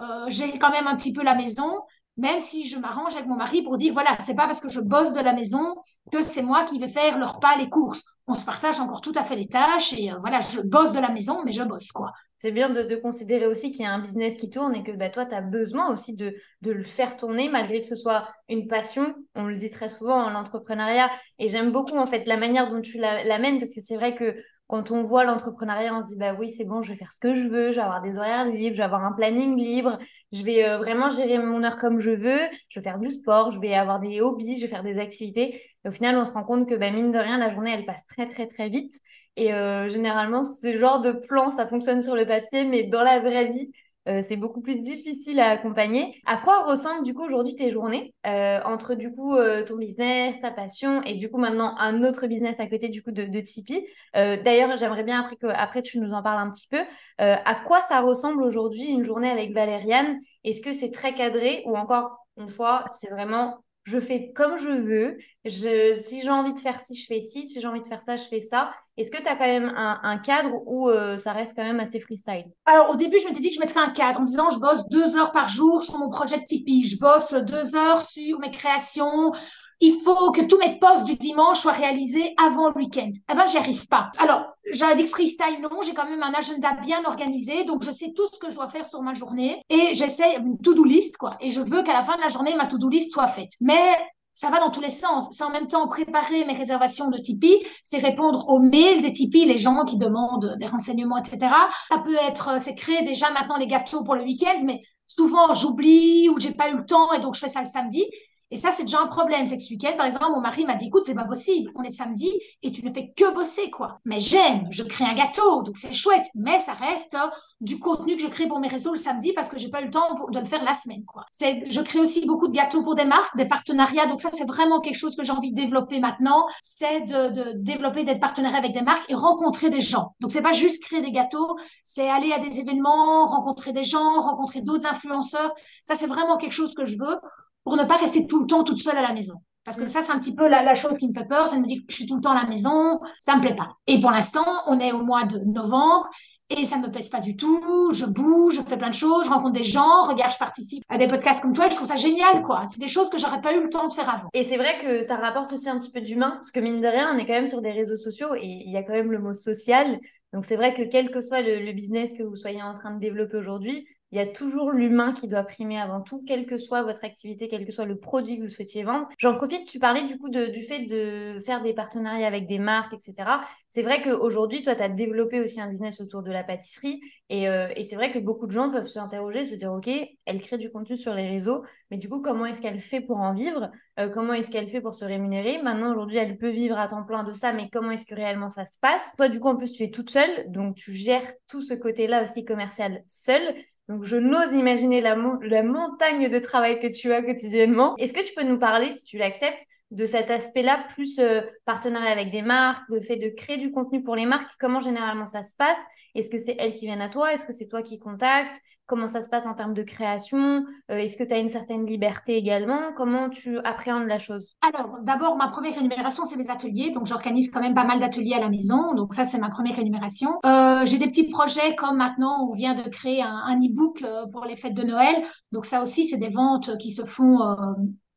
Euh, 0.02 0.26
j'ai 0.28 0.58
quand 0.58 0.72
même 0.72 0.88
un 0.88 0.96
petit 0.96 1.14
peu 1.14 1.24
la 1.24 1.36
maison, 1.36 1.82
même 2.18 2.40
si 2.40 2.68
je 2.68 2.78
m'arrange 2.78 3.16
avec 3.16 3.28
mon 3.28 3.36
mari 3.36 3.62
pour 3.62 3.78
dire, 3.78 3.94
voilà, 3.94 4.18
c'est 4.20 4.36
pas 4.36 4.46
parce 4.46 4.60
que 4.60 4.70
je 4.70 4.82
bosse 4.82 5.14
de 5.14 5.22
la 5.22 5.34
maison 5.34 5.76
que 6.12 6.22
c'est 6.22 6.42
moi 6.42 6.64
qui 6.64 6.80
vais 6.80 6.90
faire 6.90 7.18
le 7.18 7.26
repas, 7.26 7.56
les 7.58 7.70
courses. 7.70 8.04
On 8.28 8.34
se 8.34 8.44
partage 8.44 8.80
encore 8.80 9.02
tout 9.02 9.14
à 9.16 9.24
fait 9.24 9.36
les 9.36 9.48
tâches 9.48 9.94
et 9.94 10.12
euh, 10.12 10.18
voilà, 10.20 10.40
je 10.40 10.62
bosse 10.62 10.92
de 10.92 11.00
la 11.00 11.10
maison, 11.10 11.44
mais 11.46 11.52
je 11.52 11.64
bosse, 11.64 11.92
quoi 11.92 12.12
c'est 12.46 12.52
bien 12.52 12.70
de, 12.70 12.96
considérer 12.98 13.48
aussi 13.48 13.72
qu'il 13.72 13.82
y 13.82 13.86
a 13.86 13.92
un 13.92 13.98
business 13.98 14.38
qui 14.38 14.52
tourne 14.52 14.76
et 14.76 14.84
que 14.84 14.92
bah, 14.92 15.10
toi, 15.10 15.26
tu 15.26 15.34
as 15.34 15.42
besoin 15.42 15.92
aussi 15.92 16.14
de, 16.14 16.36
le 16.62 16.84
faire 16.84 17.18
tourner 17.18 17.50
malgré 17.50 17.80
que 17.80 17.86
ce 17.86 17.96
soit 17.96 18.30
une 18.50 18.68
passion. 18.68 19.16
On 19.34 19.46
le 19.46 19.56
dit 19.56 19.72
très 19.72 19.90
souvent 19.90 20.26
en 20.26 20.30
l'entrepreneuriat. 20.30 21.10
Et 21.40 21.50
j'aime 21.50 21.72
beaucoup 21.72 21.98
en 21.98 22.06
fait 22.06 22.24
la 22.28 22.38
manière 22.38 22.70
dont 22.70 22.82
tu 22.82 23.00
l'amènes 23.00 23.58
parce 23.58 23.74
que 23.74 23.82
c'est 23.82 23.96
vrai 23.96 24.14
que 24.14 24.36
quand 24.68 24.92
on 24.92 25.04
voit 25.04 25.24
l'entrepreneuriat, 25.24 25.96
on 25.96 26.02
se 26.02 26.08
dit 26.08 26.16
bah 26.16 26.36
oui, 26.40 26.50
c'est 26.50 26.64
bon, 26.64 26.82
je 26.82 26.92
vais 26.92 26.98
faire 26.98 27.12
ce 27.12 27.20
que 27.20 27.36
je 27.36 27.48
veux, 27.48 27.72
je 27.72 27.76
vais 27.76 27.82
avoir 27.82 28.02
des 28.02 28.18
horaires 28.18 28.46
libres, 28.46 28.74
je 28.74 28.80
vais 28.80 28.84
avoir 28.84 29.04
un 29.06 29.12
planning 29.12 29.56
libre, 29.58 30.00
je 30.32 30.44
vais 30.44 30.68
euh, 30.68 30.78
vraiment 30.78 31.10
gérer 31.10 31.38
mon 31.38 31.64
heure 31.64 31.78
comme 31.78 32.00
je 32.00 32.10
veux, 32.12 32.40
je 32.70 32.80
vais 32.80 32.84
faire 32.84 32.98
du 32.98 33.10
sport, 33.12 33.52
je 33.52 33.60
vais 33.60 33.76
avoir 33.76 34.00
des 34.00 34.22
hobbies, 34.22 34.56
je 34.58 34.62
vais 34.62 34.68
faire 34.68 34.84
des 34.84 34.98
activités. 35.00 35.62
Et 35.84 35.90
au 35.90 35.92
final, 35.92 36.18
on 36.18 36.26
se 36.26 36.34
rend 36.34 36.44
compte 36.44 36.68
que 36.68 36.76
bah, 36.76 36.90
mine 36.92 37.12
de 37.12 37.18
rien, 37.20 37.38
la 37.38 37.54
journée, 37.54 37.72
elle 37.72 37.86
passe 37.86 38.06
très 38.08 38.28
très 38.28 38.48
très 38.48 38.70
vite. 38.70 38.94
Et 39.36 39.54
euh, 39.54 39.88
généralement, 39.90 40.44
ce 40.44 40.78
genre 40.80 41.02
de 41.02 41.12
plan, 41.12 41.52
ça 41.52 41.68
fonctionne 41.68 42.02
sur 42.02 42.16
le 42.16 42.26
papier, 42.26 42.66
mais 42.66 42.84
dans 42.84 43.04
la 43.04 43.20
vraie 43.20 43.48
vie, 43.48 43.72
euh, 44.08 44.22
c'est 44.24 44.38
beaucoup 44.38 44.62
plus 44.62 44.80
difficile 44.80 45.40
à 45.40 45.50
accompagner. 45.50 46.22
À 46.26 46.38
quoi 46.38 46.64
ressemblent 46.66 47.04
du 47.04 47.14
coup 47.14 47.24
aujourd'hui 47.24 47.56
tes 47.56 47.72
journées? 47.72 48.14
Euh, 48.28 48.60
entre 48.66 48.96
du 48.96 49.12
coup 49.12 49.36
ton 49.68 49.78
business, 49.78 50.40
ta 50.40 50.52
passion 50.52 51.02
et 51.04 51.16
du 51.16 51.30
coup 51.30 51.38
maintenant 51.38 51.76
un 51.78 52.04
autre 52.04 52.28
business 52.28 52.60
à 52.60 52.68
côté 52.68 52.90
du 52.90 53.02
coup 53.02 53.12
de, 53.12 53.26
de 53.26 53.40
Tipeee. 53.40 53.86
D'ailleurs, 54.14 54.76
j'aimerais 54.78 55.04
bien 55.04 55.22
après 55.22 55.36
que 55.36 55.48
après 55.48 55.82
tu 55.82 56.00
nous 56.00 56.12
en 56.14 56.22
parles 56.22 56.40
un 56.40 56.50
petit 56.52 56.68
peu. 56.68 56.82
à 57.18 57.56
quoi 57.68 57.82
ça 57.82 58.02
ressemble 58.02 58.44
aujourd'hui 58.44 58.86
une 58.86 59.04
journée 59.04 59.30
avec 59.30 59.54
Valériane? 59.54 60.20
Est-ce 60.44 60.62
que 60.62 60.74
c'est 60.74 60.92
très 60.92 61.14
cadré 61.14 61.64
ou 61.66 61.76
encore 61.78 62.18
une 62.38 62.50
fois, 62.50 62.86
c'est 62.92 63.10
vraiment 63.10 63.58
je 63.86 64.00
fais 64.00 64.32
comme 64.34 64.58
je 64.58 64.70
veux. 64.70 65.18
Je, 65.46 65.94
si 65.94 66.22
j'ai 66.24 66.30
envie 66.30 66.54
de 66.54 66.60
faire 66.60 66.80
ci, 66.80 66.96
je 66.96 67.06
fais 67.06 67.22
ci. 67.22 67.48
Si 67.48 67.62
j'ai 67.62 67.68
envie 67.68 67.82
de 67.82 67.88
faire 67.88 68.02
ça, 68.02 68.18
je 68.18 68.24
fais 68.24 68.42
ça? 68.42 68.74
Est-ce 68.98 69.12
que 69.12 69.22
tu 69.22 69.28
as 69.28 69.36
quand 69.36 69.46
même 69.46 69.74
un, 69.76 70.18
cadre 70.18 70.64
où 70.66 70.90
euh, 70.90 71.18
ça 71.18 71.34
reste 71.34 71.54
quand 71.56 71.64
même 71.64 71.80
assez 71.80 72.00
freestyle? 72.00 72.46
Alors, 72.66 72.92
au 72.92 72.96
début, 72.96 73.18
je 73.20 73.28
m'étais 73.28 73.42
dit 73.42 73.50
que 73.50 73.56
je 73.56 73.60
mettrais 73.60 73.82
un 73.82 73.90
cadre 73.90 74.22
en 74.22 74.24
disant 74.24 74.50
je 74.50 74.60
bosse 74.60 74.84
deux 74.90 75.18
heures 75.18 75.32
par 75.32 75.50
jour 75.50 75.84
sur 75.84 75.98
mon 75.98 76.10
projet 76.10 76.38
de 76.38 76.46
Tipeee. 76.46 76.86
Je 76.86 76.98
bosse 76.98 77.34
deux 77.34 77.76
heures 77.76 78.02
sur 78.02 78.40
mes 78.40 78.52
créations, 78.52 79.34
il 79.82 80.00
faut 80.00 80.32
que 80.32 80.42
tous 80.42 80.58
mes 80.58 80.80
posts 80.80 81.04
du 81.04 81.16
dimanche 81.16 81.60
soient 81.60 81.74
réalisés 81.74 82.34
avant 82.38 82.70
le 82.70 82.76
week-end. 82.76 83.12
Eh 83.30 83.36
ben, 83.36 83.46
j'y 83.46 83.58
arrive 83.58 83.88
pas. 83.88 84.12
Alors, 84.18 84.46
j'avais 84.72 84.96
dit 84.96 85.08
freestyle, 85.08 85.60
non, 85.62 85.82
j'ai 85.84 85.94
quand 85.94 86.10
même 86.10 86.24
un 86.24 86.34
agenda 86.34 86.74
bien 86.82 87.04
organisé, 87.06 87.66
donc 87.66 87.84
je 87.84 87.92
sais 87.92 88.14
tout 88.16 88.28
ce 88.34 88.40
que 88.40 88.50
je 88.50 88.56
dois 88.56 88.70
faire 88.70 88.88
sur 88.88 89.02
ma 89.02 89.14
journée 89.14 89.62
et 89.70 89.94
j'essaie 89.94 90.38
une 90.38 90.58
to-do 90.60 90.84
list, 90.84 91.18
quoi. 91.18 91.36
Et 91.42 91.50
je 91.50 91.62
veux 91.62 91.84
qu'à 91.84 91.94
la 91.94 92.04
fin 92.04 92.16
de 92.16 92.22
la 92.22 92.30
journée, 92.30 92.56
ma 92.56 92.66
to-do 92.66 92.88
list 92.88 93.12
soit 93.12 93.28
faite. 93.28 93.52
Mais 93.60 93.96
ça 94.36 94.50
va 94.52 94.60
dans 94.60 94.70
tous 94.70 94.82
les 94.82 94.92
sens. 94.92 95.28
C'est 95.32 95.44
en 95.44 95.50
même 95.50 95.68
temps 95.68 95.88
préparer 95.88 96.46
mes 96.46 96.54
réservations 96.54 97.10
de 97.10 97.18
Tipeee, 97.18 97.66
c'est 97.84 97.98
répondre 97.98 98.48
aux 98.50 98.60
mails 98.60 99.02
des 99.02 99.14
Tipeee, 99.14 99.46
les 99.46 99.58
gens 99.58 99.84
qui 99.86 99.98
demandent 99.98 100.58
des 100.60 100.68
renseignements, 100.68 101.18
etc. 101.18 101.52
Ça 101.90 101.98
peut 102.00 102.18
être, 102.28 102.62
c'est 102.62 102.76
créer 102.76 103.02
déjà 103.04 103.32
maintenant 103.32 103.58
les 103.58 103.68
gâteaux 103.68 104.04
pour 104.04 104.14
le 104.16 104.24
week-end, 104.24 104.60
mais 104.64 104.82
souvent 105.08 105.54
j'oublie 105.54 106.30
ou 106.30 106.40
j'ai 106.40 106.52
pas 106.52 106.70
eu 106.70 106.78
le 106.78 106.86
temps 106.86 107.12
et 107.14 107.20
donc 107.20 107.34
je 107.36 107.40
fais 107.40 107.48
ça 107.48 107.62
le 107.62 107.66
samedi. 107.66 108.06
Et 108.52 108.58
ça, 108.58 108.72
c'est 108.72 108.84
déjà 108.84 109.02
un 109.02 109.08
problème. 109.08 109.48
C'est 109.48 109.58
que 109.58 109.64
ce 109.64 109.72
week-end, 109.72 109.94
par 109.98 110.06
exemple, 110.06 110.32
mon 110.32 110.42
mari 110.42 110.66
m'a 110.66 110.76
dit, 110.76 110.88
écoute, 110.88 111.04
c'est 111.06 111.16
pas 111.16 111.26
possible. 111.26 111.72
On 111.76 111.84
est 111.84 111.90
samedi 111.90 112.32
et 112.62 112.72
tu 112.72 112.86
ne 112.86 112.94
fais 112.94 113.12
que 113.16 113.34
bosser, 113.34 113.72
quoi. 113.72 114.00
Mais 114.06 114.20
j'aime, 114.20 114.68
je 114.70 114.84
crée 114.84 115.06
un 115.06 115.14
gâteau, 115.14 115.64
donc 115.64 115.78
c'est 115.78 115.94
chouette. 115.94 116.26
Mais 116.36 116.60
ça 116.60 116.74
reste 116.74 117.16
euh, 117.16 117.28
du 117.62 117.80
contenu 117.80 118.16
que 118.16 118.22
je 118.22 118.28
crée 118.28 118.48
pour 118.48 118.60
mes 118.60 118.68
réseaux 118.68 118.92
le 118.92 118.98
samedi 118.98 119.34
parce 119.34 119.50
que 119.50 119.58
j'ai 119.58 119.70
pas 119.70 119.82
le 119.82 119.90
temps 119.90 120.16
de 120.30 120.40
le 120.40 120.46
faire 120.46 120.64
la 120.64 120.74
semaine, 120.74 121.04
quoi. 121.06 121.26
Je 121.42 121.82
crée 121.82 122.00
aussi 122.00 122.26
beaucoup 122.26 122.48
de 122.48 122.54
gâteaux 122.54 122.84
pour 122.84 122.96
des 122.96 123.06
marques, 123.06 123.36
des 123.36 123.46
partenariats. 123.48 124.06
Donc 124.06 124.22
ça, 124.22 124.30
c'est 124.32 124.46
vraiment 124.46 124.80
quelque 124.80 124.98
chose 124.98 125.16
que 125.16 125.24
j'ai 125.24 125.32
envie 125.32 125.52
de 125.52 125.56
développer 125.56 126.00
maintenant. 126.00 126.46
C'est 126.62 127.02
de, 127.02 127.54
développer, 127.56 128.04
d'être 128.04 128.20
partenaire 128.20 128.56
avec 128.56 128.74
des 128.74 128.82
marques 128.82 129.10
et 129.10 129.16
rencontrer 129.16 129.70
des 129.70 129.82
gens. 129.82 130.16
Donc 130.20 130.32
c'est 130.32 130.42
pas 130.42 130.54
juste 130.54 130.84
créer 130.84 131.02
des 131.02 131.12
gâteaux, 131.12 131.58
c'est 131.84 132.10
aller 132.10 132.32
à 132.32 132.40
des 132.40 132.60
événements, 132.60 133.26
rencontrer 133.26 133.74
des 133.74 133.84
gens, 133.84 134.22
rencontrer 134.22 134.62
d'autres 134.62 134.86
influenceurs. 134.86 135.54
Ça, 135.86 135.96
c'est 135.96 136.08
vraiment 136.08 136.38
quelque 136.38 136.52
chose 136.52 136.74
que 136.76 136.86
je 136.86 136.98
veux 136.98 137.18
pour 137.66 137.76
ne 137.76 137.84
pas 137.84 137.98
rester 137.98 138.26
tout 138.26 138.40
le 138.40 138.48
temps 138.48 138.64
toute 138.64 138.78
seule 138.78 138.98
à 138.98 139.02
la 139.02 139.12
maison. 139.12 139.34
Parce 139.66 139.76
que 139.76 139.84
mm. 139.84 139.90
ça, 139.90 140.02
c'est 140.02 140.14
un 140.14 140.20
petit 140.20 140.36
peu 140.36 140.48
la, 140.48 140.76
chose 140.76 140.98
qui 140.98 141.10
me 141.10 141.14
fait 141.14 141.26
peur. 141.26 141.50
Ça 141.50 141.58
me 141.58 141.66
dit 141.66 141.80
que 141.80 141.86
je 141.90 141.96
suis 141.96 142.06
tout 142.06 142.16
le 142.16 142.22
temps 142.22 142.32
à 142.32 142.42
la 142.42 142.48
maison, 142.48 143.02
ça 143.20 143.36
me 143.36 143.42
plaît 143.42 143.56
pas. 143.56 143.76
Et 143.88 144.00
pour 144.00 144.12
l'instant, 144.12 144.46
on 144.68 144.80
est 144.80 144.94
au 144.94 145.04
mois 145.04 145.26
de 145.26 145.40
novembre 145.40 146.08
et 146.52 146.64
ça 146.64 146.78
ne 146.78 146.84
me 146.84 146.92
plaise 146.92 147.10
pas 147.10 147.22
du 147.22 147.36
tout. 147.36 147.90
Je 147.92 148.06
bouge, 148.06 148.56
je 148.58 148.62
fais 148.62 148.78
plein 148.78 148.92
de 148.92 148.96
choses, 148.96 149.26
je 149.26 149.32
rencontre 149.32 149.54
des 149.54 149.64
gens, 149.64 150.04
regarde, 150.04 150.32
je 150.32 150.38
participe 150.38 150.84
à 150.90 151.00
des 151.00 151.08
podcasts 151.08 151.42
comme 151.42 151.54
toi 151.54 151.68
je 151.70 151.76
trouve 151.76 151.88
ça 151.88 151.96
génial, 151.96 152.44
quoi. 152.44 152.66
C'est 152.68 152.80
des 152.80 152.88
choses 152.88 153.10
que 153.10 153.18
j'aurais 153.18 153.42
pas 153.42 153.56
eu 153.56 153.64
le 153.64 153.70
temps 153.70 153.88
de 153.88 153.94
faire 153.94 154.08
avant. 154.08 154.30
Et 154.34 154.44
c'est 154.44 154.58
vrai 154.58 154.78
que 154.80 155.02
ça 155.02 155.16
rapporte 155.16 155.54
aussi 155.54 155.68
un 155.68 155.80
petit 155.80 155.92
peu 155.92 156.02
d'humain, 156.02 156.34
parce 156.36 156.52
que 156.52 156.60
mine 156.60 156.82
de 156.82 156.88
rien, 156.88 157.16
on 157.16 157.18
est 157.18 157.26
quand 157.26 157.34
même 157.34 157.48
sur 157.48 157.62
des 157.64 157.72
réseaux 157.72 157.98
sociaux 157.98 158.36
et 158.36 158.46
il 158.46 158.72
y 158.72 158.78
a 158.78 158.84
quand 158.84 158.94
même 158.94 159.12
le 159.12 159.18
mot 159.18 159.34
social. 159.34 160.00
Donc 160.34 160.46
c'est 160.46 160.56
vrai 160.56 160.76
que 160.76 160.84
quel 160.84 161.10
que 161.10 161.22
soit 161.22 161.42
le 161.42 161.72
business 161.72 162.14
que 162.14 162.22
vous 162.22 162.36
soyez 162.36 162.62
en 162.62 162.74
train 162.74 162.94
de 162.94 163.00
développer 163.00 163.38
aujourd'hui, 163.38 163.88
il 164.12 164.18
y 164.18 164.22
a 164.22 164.28
toujours 164.28 164.72
l'humain 164.72 165.14
qui 165.14 165.28
doit 165.28 165.44
primer 165.44 165.80
avant 165.80 166.02
tout, 166.02 166.24
quelle 166.26 166.46
que 166.46 166.58
soit 166.58 166.84
votre 166.84 167.04
activité, 167.04 167.48
quel 167.48 167.66
que 167.66 167.72
soit 167.72 167.86
le 167.86 167.98
produit 167.98 168.38
que 168.38 168.44
vous 168.44 168.50
souhaitiez 168.50 168.84
vendre. 168.84 169.08
J'en 169.18 169.36
profite, 169.36 169.68
tu 169.68 169.80
parlais 169.80 170.04
du 170.04 170.18
coup 170.18 170.30
du 170.30 170.62
fait 170.62 170.86
de 170.86 171.40
faire 171.46 171.62
des 171.62 171.74
partenariats 171.74 172.28
avec 172.28 172.48
des 172.48 172.60
marques, 172.60 172.94
etc. 172.94 173.42
C'est 173.68 173.82
vrai 173.82 174.02
qu'aujourd'hui, 174.02 174.64
toi, 174.64 174.76
tu 174.76 174.82
as 174.82 174.90
développé 174.90 175.42
aussi 175.42 175.60
un 175.60 175.68
business 175.68 176.00
autour 176.00 176.24
de 176.24 176.32
la 176.32 176.44
pâtisserie. 176.44 177.02
Euh, 177.32 177.68
et, 177.76 177.84
c'est 177.84 177.96
vrai 177.96 178.12
que 178.12 178.20
beaucoup 178.20 178.46
de 178.48 178.52
gens 178.52 178.72
peuvent 178.72 178.88
s'interroger, 178.88 179.46
se 179.46 179.56
dire, 179.56 179.74
OK, 179.74 179.90
elle 180.26 180.42
crée 180.42 180.58
du 180.58 180.72
contenu 180.72 180.96
sur 180.96 181.14
les 181.14 181.28
réseaux, 181.28 181.64
mais 181.92 181.98
du 181.98 182.08
coup, 182.08 182.22
comment 182.22 182.46
est-ce 182.46 182.62
qu'elle 182.62 182.80
fait 182.80 183.02
pour 183.02 183.18
en 183.18 183.34
vivre? 183.34 183.72
Euh, 184.00 184.10
Comment 184.10 184.34
est-ce 184.34 184.50
qu'elle 184.52 184.68
fait 184.68 184.82
pour 184.82 184.96
se 184.96 185.04
rémunérer? 185.04 185.62
Maintenant, 185.62 185.92
aujourd'hui, 185.92 186.18
elle 186.18 186.38
peut 186.38 186.50
vivre 186.50 186.78
à 186.78 186.88
temps 186.88 187.04
plein 187.04 187.24
de 187.24 187.34
ça, 187.34 187.52
mais 187.52 187.70
comment 187.70 187.92
est-ce 187.92 188.06
que 188.06 188.16
réellement 188.16 188.50
ça 188.50 188.66
se 188.66 188.78
passe? 188.80 189.12
Toi, 189.18 189.28
du 189.28 189.40
coup, 189.40 189.50
en 189.50 189.56
plus, 189.56 189.72
tu 189.72 189.84
es 189.84 189.90
toute 189.92 190.10
seule, 190.10 190.52
donc 190.52 190.76
tu 190.76 190.94
gères 190.94 191.34
tout 191.50 191.62
ce 191.62 191.74
côté-là 191.74 192.24
aussi 192.24 192.46
commercial 192.46 193.04
seule. 193.08 193.56
Donc, 193.88 194.04
je 194.04 194.16
n'ose 194.16 194.54
imaginer 194.54 195.02
la, 195.02 195.16
montagne 195.16 196.30
de 196.30 196.40
travail 196.40 196.80
que 196.80 196.88
tu 196.88 197.14
as 197.14 197.22
quotidiennement. 197.22 197.96
Est-ce 197.98 198.14
que 198.14 198.26
tu 198.26 198.34
peux 198.34 198.44
nous 198.44 198.58
parler, 198.58 198.92
si 198.92 199.04
tu 199.04 199.18
l'acceptes, 199.18 199.66
de 199.92 200.06
cet 200.08 200.32
aspect-là, 200.32 200.86
plus 200.90 201.20
euh, 201.20 201.42
partenariat 201.66 202.12
avec 202.12 202.32
des 202.32 202.42
marques, 202.42 202.84
le 202.90 203.00
fait 203.00 203.18
de 203.18 203.30
créer 203.30 203.58
du 203.58 203.72
contenu 203.72 204.04
pour 204.04 204.16
les 204.16 204.26
marques, 204.26 204.50
comment 204.60 204.82
généralement 204.82 205.28
ça 205.28 205.44
se 205.44 205.56
passe? 205.56 205.78
Est-ce 206.16 206.30
que 206.30 206.40
c'est 206.40 206.56
elles 206.58 206.74
qui 206.74 206.88
viennent 206.88 207.02
à 207.02 207.10
toi? 207.10 207.34
Est-ce 207.34 207.46
que 207.46 207.54
c'est 207.54 207.68
toi 207.68 207.84
qui 207.84 208.00
contactes? 208.00 208.60
Comment 208.88 209.08
ça 209.08 209.22
se 209.22 209.30
passe 209.30 209.46
en 209.48 209.54
termes 209.54 209.74
de 209.74 209.82
création 209.84 210.66
euh, 210.92 210.98
Est-ce 210.98 211.18
que 211.18 211.24
tu 211.24 211.34
as 211.34 211.40
une 211.40 211.50
certaine 211.50 211.86
liberté 211.86 212.38
également? 212.38 212.94
Comment 212.96 213.30
tu 213.30 213.58
appréhendes 213.60 214.08
la 214.08 214.20
chose? 214.20 214.56
Alors, 214.62 214.98
d'abord, 215.02 215.38
ma 215.38 215.48
première 215.48 215.74
rémunération, 215.74 216.24
c'est 216.24 216.38
mes 216.38 216.52
ateliers. 216.52 216.92
Donc, 216.92 217.08
j'organise 217.08 217.50
quand 217.50 217.62
même 217.62 217.74
pas 217.74 217.84
mal 217.84 218.00
d'ateliers 218.00 218.36
à 218.36 218.40
la 218.40 218.50
maison. 218.50 218.94
Donc, 218.94 219.14
ça, 219.14 219.26
c'est 219.26 219.40
ma 219.40 219.50
première 219.50 219.76
rémunération. 219.76 220.38
Euh, 220.46 220.86
j'ai 220.86 221.00
des 221.00 221.08
petits 221.08 221.28
projets 221.28 221.76
comme 221.76 221.98
maintenant, 221.98 222.48
on 222.50 222.54
vient 222.54 222.76
de 222.76 222.88
créer 222.90 223.24
un, 223.24 223.42
un 223.46 223.58
e-book 223.58 224.04
pour 224.32 224.46
les 224.46 224.56
fêtes 224.56 224.76
de 224.76 224.84
Noël. 224.84 225.16
Donc, 225.52 225.66
ça 225.66 225.82
aussi, 225.82 226.06
c'est 226.06 226.18
des 226.18 226.30
ventes 226.30 226.78
qui 226.78 226.92
se 226.92 227.06
font 227.06 227.40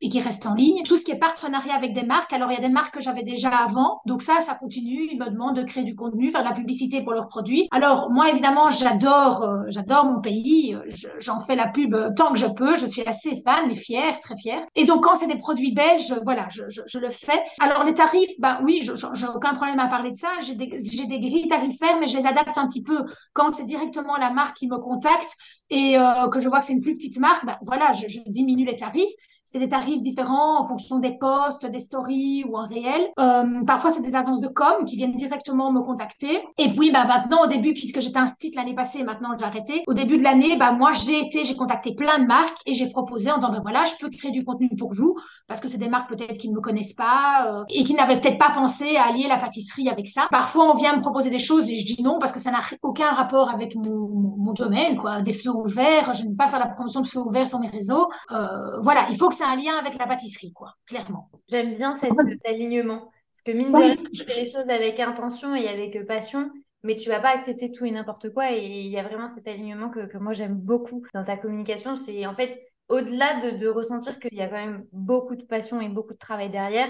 et 0.01 0.09
qui 0.09 0.21
reste 0.21 0.47
en 0.47 0.55
ligne. 0.55 0.83
Tout 0.85 0.97
ce 0.97 1.05
qui 1.05 1.11
est 1.11 1.19
partenariat 1.19 1.75
avec 1.75 1.93
des 1.93 2.05
marques, 2.05 2.33
alors 2.33 2.51
il 2.51 2.55
y 2.55 2.59
a 2.59 2.61
des 2.61 2.73
marques 2.73 2.95
que 2.95 3.01
j'avais 3.01 3.23
déjà 3.23 3.51
avant, 3.51 4.01
donc 4.07 4.23
ça, 4.23 4.41
ça 4.41 4.55
continue. 4.55 5.09
Ils 5.11 5.19
me 5.19 5.29
demandent 5.31 5.57
de 5.57 5.63
créer 5.63 5.85
du 5.85 5.95
contenu, 5.95 6.31
faire 6.31 6.43
de 6.43 6.49
la 6.49 6.55
publicité 6.55 7.03
pour 7.03 7.13
leurs 7.13 7.29
produits. 7.29 7.69
Alors 7.73 8.11
moi, 8.11 8.31
évidemment, 8.31 8.71
j'adore, 8.71 9.43
euh, 9.43 9.65
j'adore 9.69 10.05
mon 10.05 10.21
pays. 10.21 10.77
J'en 11.19 11.41
fais 11.41 11.57
la 11.57 11.69
pub 11.69 11.97
tant 12.17 12.33
que 12.33 12.39
je 12.39 12.47
peux. 12.47 12.77
Je 12.77 12.87
suis 12.87 13.03
assez 13.03 13.43
fan 13.45 13.71
et 13.71 13.75
fière, 13.75 14.21
très 14.21 14.37
fière. 14.37 14.65
Et 14.77 14.85
donc 14.85 15.05
quand 15.05 15.17
c'est 15.17 15.27
des 15.27 15.39
produits 15.39 15.73
belges, 15.73 16.15
voilà, 16.25 16.49
je, 16.51 16.63
je, 16.69 16.83
je, 16.87 16.99
le 16.99 17.11
fais. 17.11 17.43
Alors 17.61 17.85
les 17.85 17.95
tarifs, 17.95 18.39
ben 18.39 18.61
oui, 18.63 18.83
j'ai 18.83 19.27
aucun 19.27 19.55
problème 19.55 19.81
à 19.81 19.89
parler 19.89 20.11
de 20.13 20.17
ça. 20.17 20.29
J'ai 20.41 20.55
des, 20.55 20.67
des 20.67 21.19
grilles 21.19 21.49
tarifaires, 21.49 21.99
mais 21.99 22.07
je 22.07 22.17
les 22.17 22.27
adapte 22.27 22.57
un 22.57 22.67
petit 22.69 22.83
peu 22.83 23.05
quand 23.33 23.49
c'est 23.49 23.65
directement 23.65 24.17
la 24.17 24.31
marque 24.31 24.57
qui 24.57 24.69
me 24.69 24.79
contacte 24.79 25.35
et 25.71 25.99
euh, 25.99 26.29
que 26.29 26.41
je 26.41 26.49
vois 26.49 26.61
que 26.61 26.67
c'est 26.67 26.73
une 26.73 26.81
plus 26.81 26.95
petite 26.95 27.19
marque. 27.19 27.45
Ben 27.45 27.59
voilà, 27.63 27.93
je, 27.93 28.09
je 28.09 28.21
diminue 28.27 28.65
les 28.65 28.77
tarifs 28.77 29.13
c'est 29.51 29.59
des 29.59 29.69
tarifs 29.71 30.03
différents 30.03 30.61
en 30.61 30.67
fonction 30.69 30.99
des 30.99 31.13
posts, 31.13 31.65
des 31.65 31.79
stories 31.79 32.45
ou 32.47 32.59
en 32.59 32.67
réel. 32.67 33.09
Euh, 33.19 33.65
parfois, 33.67 33.91
c'est 33.91 34.03
des 34.03 34.15
agences 34.15 34.41
de 34.41 34.49
com 34.49 34.85
qui 34.85 34.97
viennent 34.97 35.15
directement 35.15 35.73
me 35.73 35.81
contacter. 35.81 36.43
Et 36.59 36.71
puis, 36.71 36.91
bah, 36.91 37.07
maintenant, 37.07 37.45
au 37.45 37.47
début, 37.47 37.73
puisque 37.73 38.01
j'étais 38.01 38.19
un 38.19 38.27
site 38.27 38.55
l'année 38.55 38.75
passée, 38.75 39.05
maintenant 39.05 39.31
j'ai 39.39 39.47
arrêté. 39.47 39.85
Au 39.87 39.95
début 39.95 40.19
de 40.19 40.23
l'année, 40.23 40.59
bah, 40.59 40.73
moi, 40.73 40.93
j'ai 40.93 41.19
été, 41.19 41.47
j'ai 41.47 41.57
contacté 41.57 41.95
plein 41.95 42.19
de 42.19 42.27
marques 42.27 42.59
et 42.67 42.75
j'ai 42.75 42.91
proposé 42.91 43.31
en 43.31 43.37
disant, 43.37 43.51
ben 43.51 43.61
voilà, 43.63 43.85
je 43.85 43.93
peux 43.99 44.11
créer 44.11 44.33
du 44.33 44.45
contenu 44.45 44.69
pour 44.79 44.93
vous 44.93 45.17
parce 45.47 45.63
que 45.63 45.69
c'est 45.69 45.79
des 45.79 45.89
marques 45.89 46.11
peut-être 46.11 46.37
qui 46.37 46.51
ne 46.51 46.55
me 46.55 46.61
connaissent 46.61 46.93
pas 46.93 47.47
euh, 47.47 47.65
et 47.71 47.85
qui 47.85 47.95
n'avaient 47.95 48.21
peut-être 48.21 48.39
pas 48.39 48.51
pensé 48.51 48.97
à 48.97 49.05
allier 49.05 49.29
la 49.29 49.39
pâtisserie 49.39 49.89
avec 49.89 50.09
ça. 50.09 50.29
Parfois, 50.31 50.71
on 50.73 50.77
vient 50.77 50.95
me 50.95 51.01
proposer 51.01 51.31
des 51.31 51.39
choses 51.39 51.71
et 51.71 51.79
je 51.79 51.87
dis 51.87 52.03
non 52.03 52.19
parce 52.19 52.33
que 52.33 52.41
ça 52.41 52.51
n'a 52.51 52.61
aucun 52.83 53.13
rapport 53.13 53.49
avec 53.49 53.75
mon, 53.77 54.09
mon, 54.37 54.53
domaine, 54.53 54.99
quoi. 54.99 55.23
Des 55.23 55.33
feux 55.33 55.51
ouverts, 55.51 56.13
je 56.13 56.25
ne 56.25 56.31
vais 56.31 56.37
pas 56.37 56.49
faire 56.49 56.59
la 56.59 56.67
promotion 56.67 57.01
de 57.01 57.07
feux 57.07 57.21
ouverts 57.21 57.47
sur 57.47 57.61
mes 57.61 57.69
réseaux. 57.69 58.09
Euh, 58.33 58.81
voilà, 58.83 59.07
il 59.11 59.17
faut 59.17 59.29
que 59.31 59.38
c'est 59.39 59.45
un 59.45 59.57
lien 59.57 59.77
avec 59.77 59.97
la 59.99 60.07
pâtisserie, 60.07 60.53
quoi, 60.53 60.75
clairement. 60.87 61.31
J'aime 61.49 61.75
bien 61.75 61.95
cet, 61.95 62.13
alignement. 62.45 63.11
Parce 63.33 63.43
que 63.45 63.53
mine 63.53 63.73
de 63.73 63.77
rien, 63.77 63.97
tu 64.13 64.25
fais 64.25 64.41
les 64.41 64.51
choses 64.51 64.69
avec 64.69 64.99
intention 64.99 65.55
et 65.55 65.69
avec 65.69 66.07
passion, 66.07 66.51
mais 66.83 66.97
tu 66.97 67.09
vas 67.09 67.21
pas 67.21 67.31
accepter 67.31 67.71
tout 67.71 67.85
et 67.85 67.91
n'importe 67.91 68.33
quoi. 68.33 68.53
Et 68.53 68.67
il 68.67 68.89
y 68.89 68.99
a 68.99 69.05
vraiment 69.05 69.29
cet 69.29 69.47
alignement 69.47 69.91
que, 69.91 70.07
que 70.07 70.19
moi 70.19 70.33
j'aime 70.33 70.55
beaucoup 70.55 71.05
dans 71.15 71.23
ta 71.23 71.37
communication. 71.37 71.95
C'est 71.95 72.27
en 72.27 72.35
fait, 72.35 72.59
au-delà 72.89 73.41
de, 73.41 73.59
de, 73.59 73.69
ressentir 73.69 74.19
qu'il 74.19 74.35
y 74.35 74.41
a 74.41 74.49
quand 74.49 74.57
même 74.57 74.85
beaucoup 74.93 75.37
de 75.37 75.45
passion 75.45 75.81
et 75.81 75.89
beaucoup 75.89 76.15
de 76.15 76.19
travail 76.19 76.51
derrière, 76.51 76.89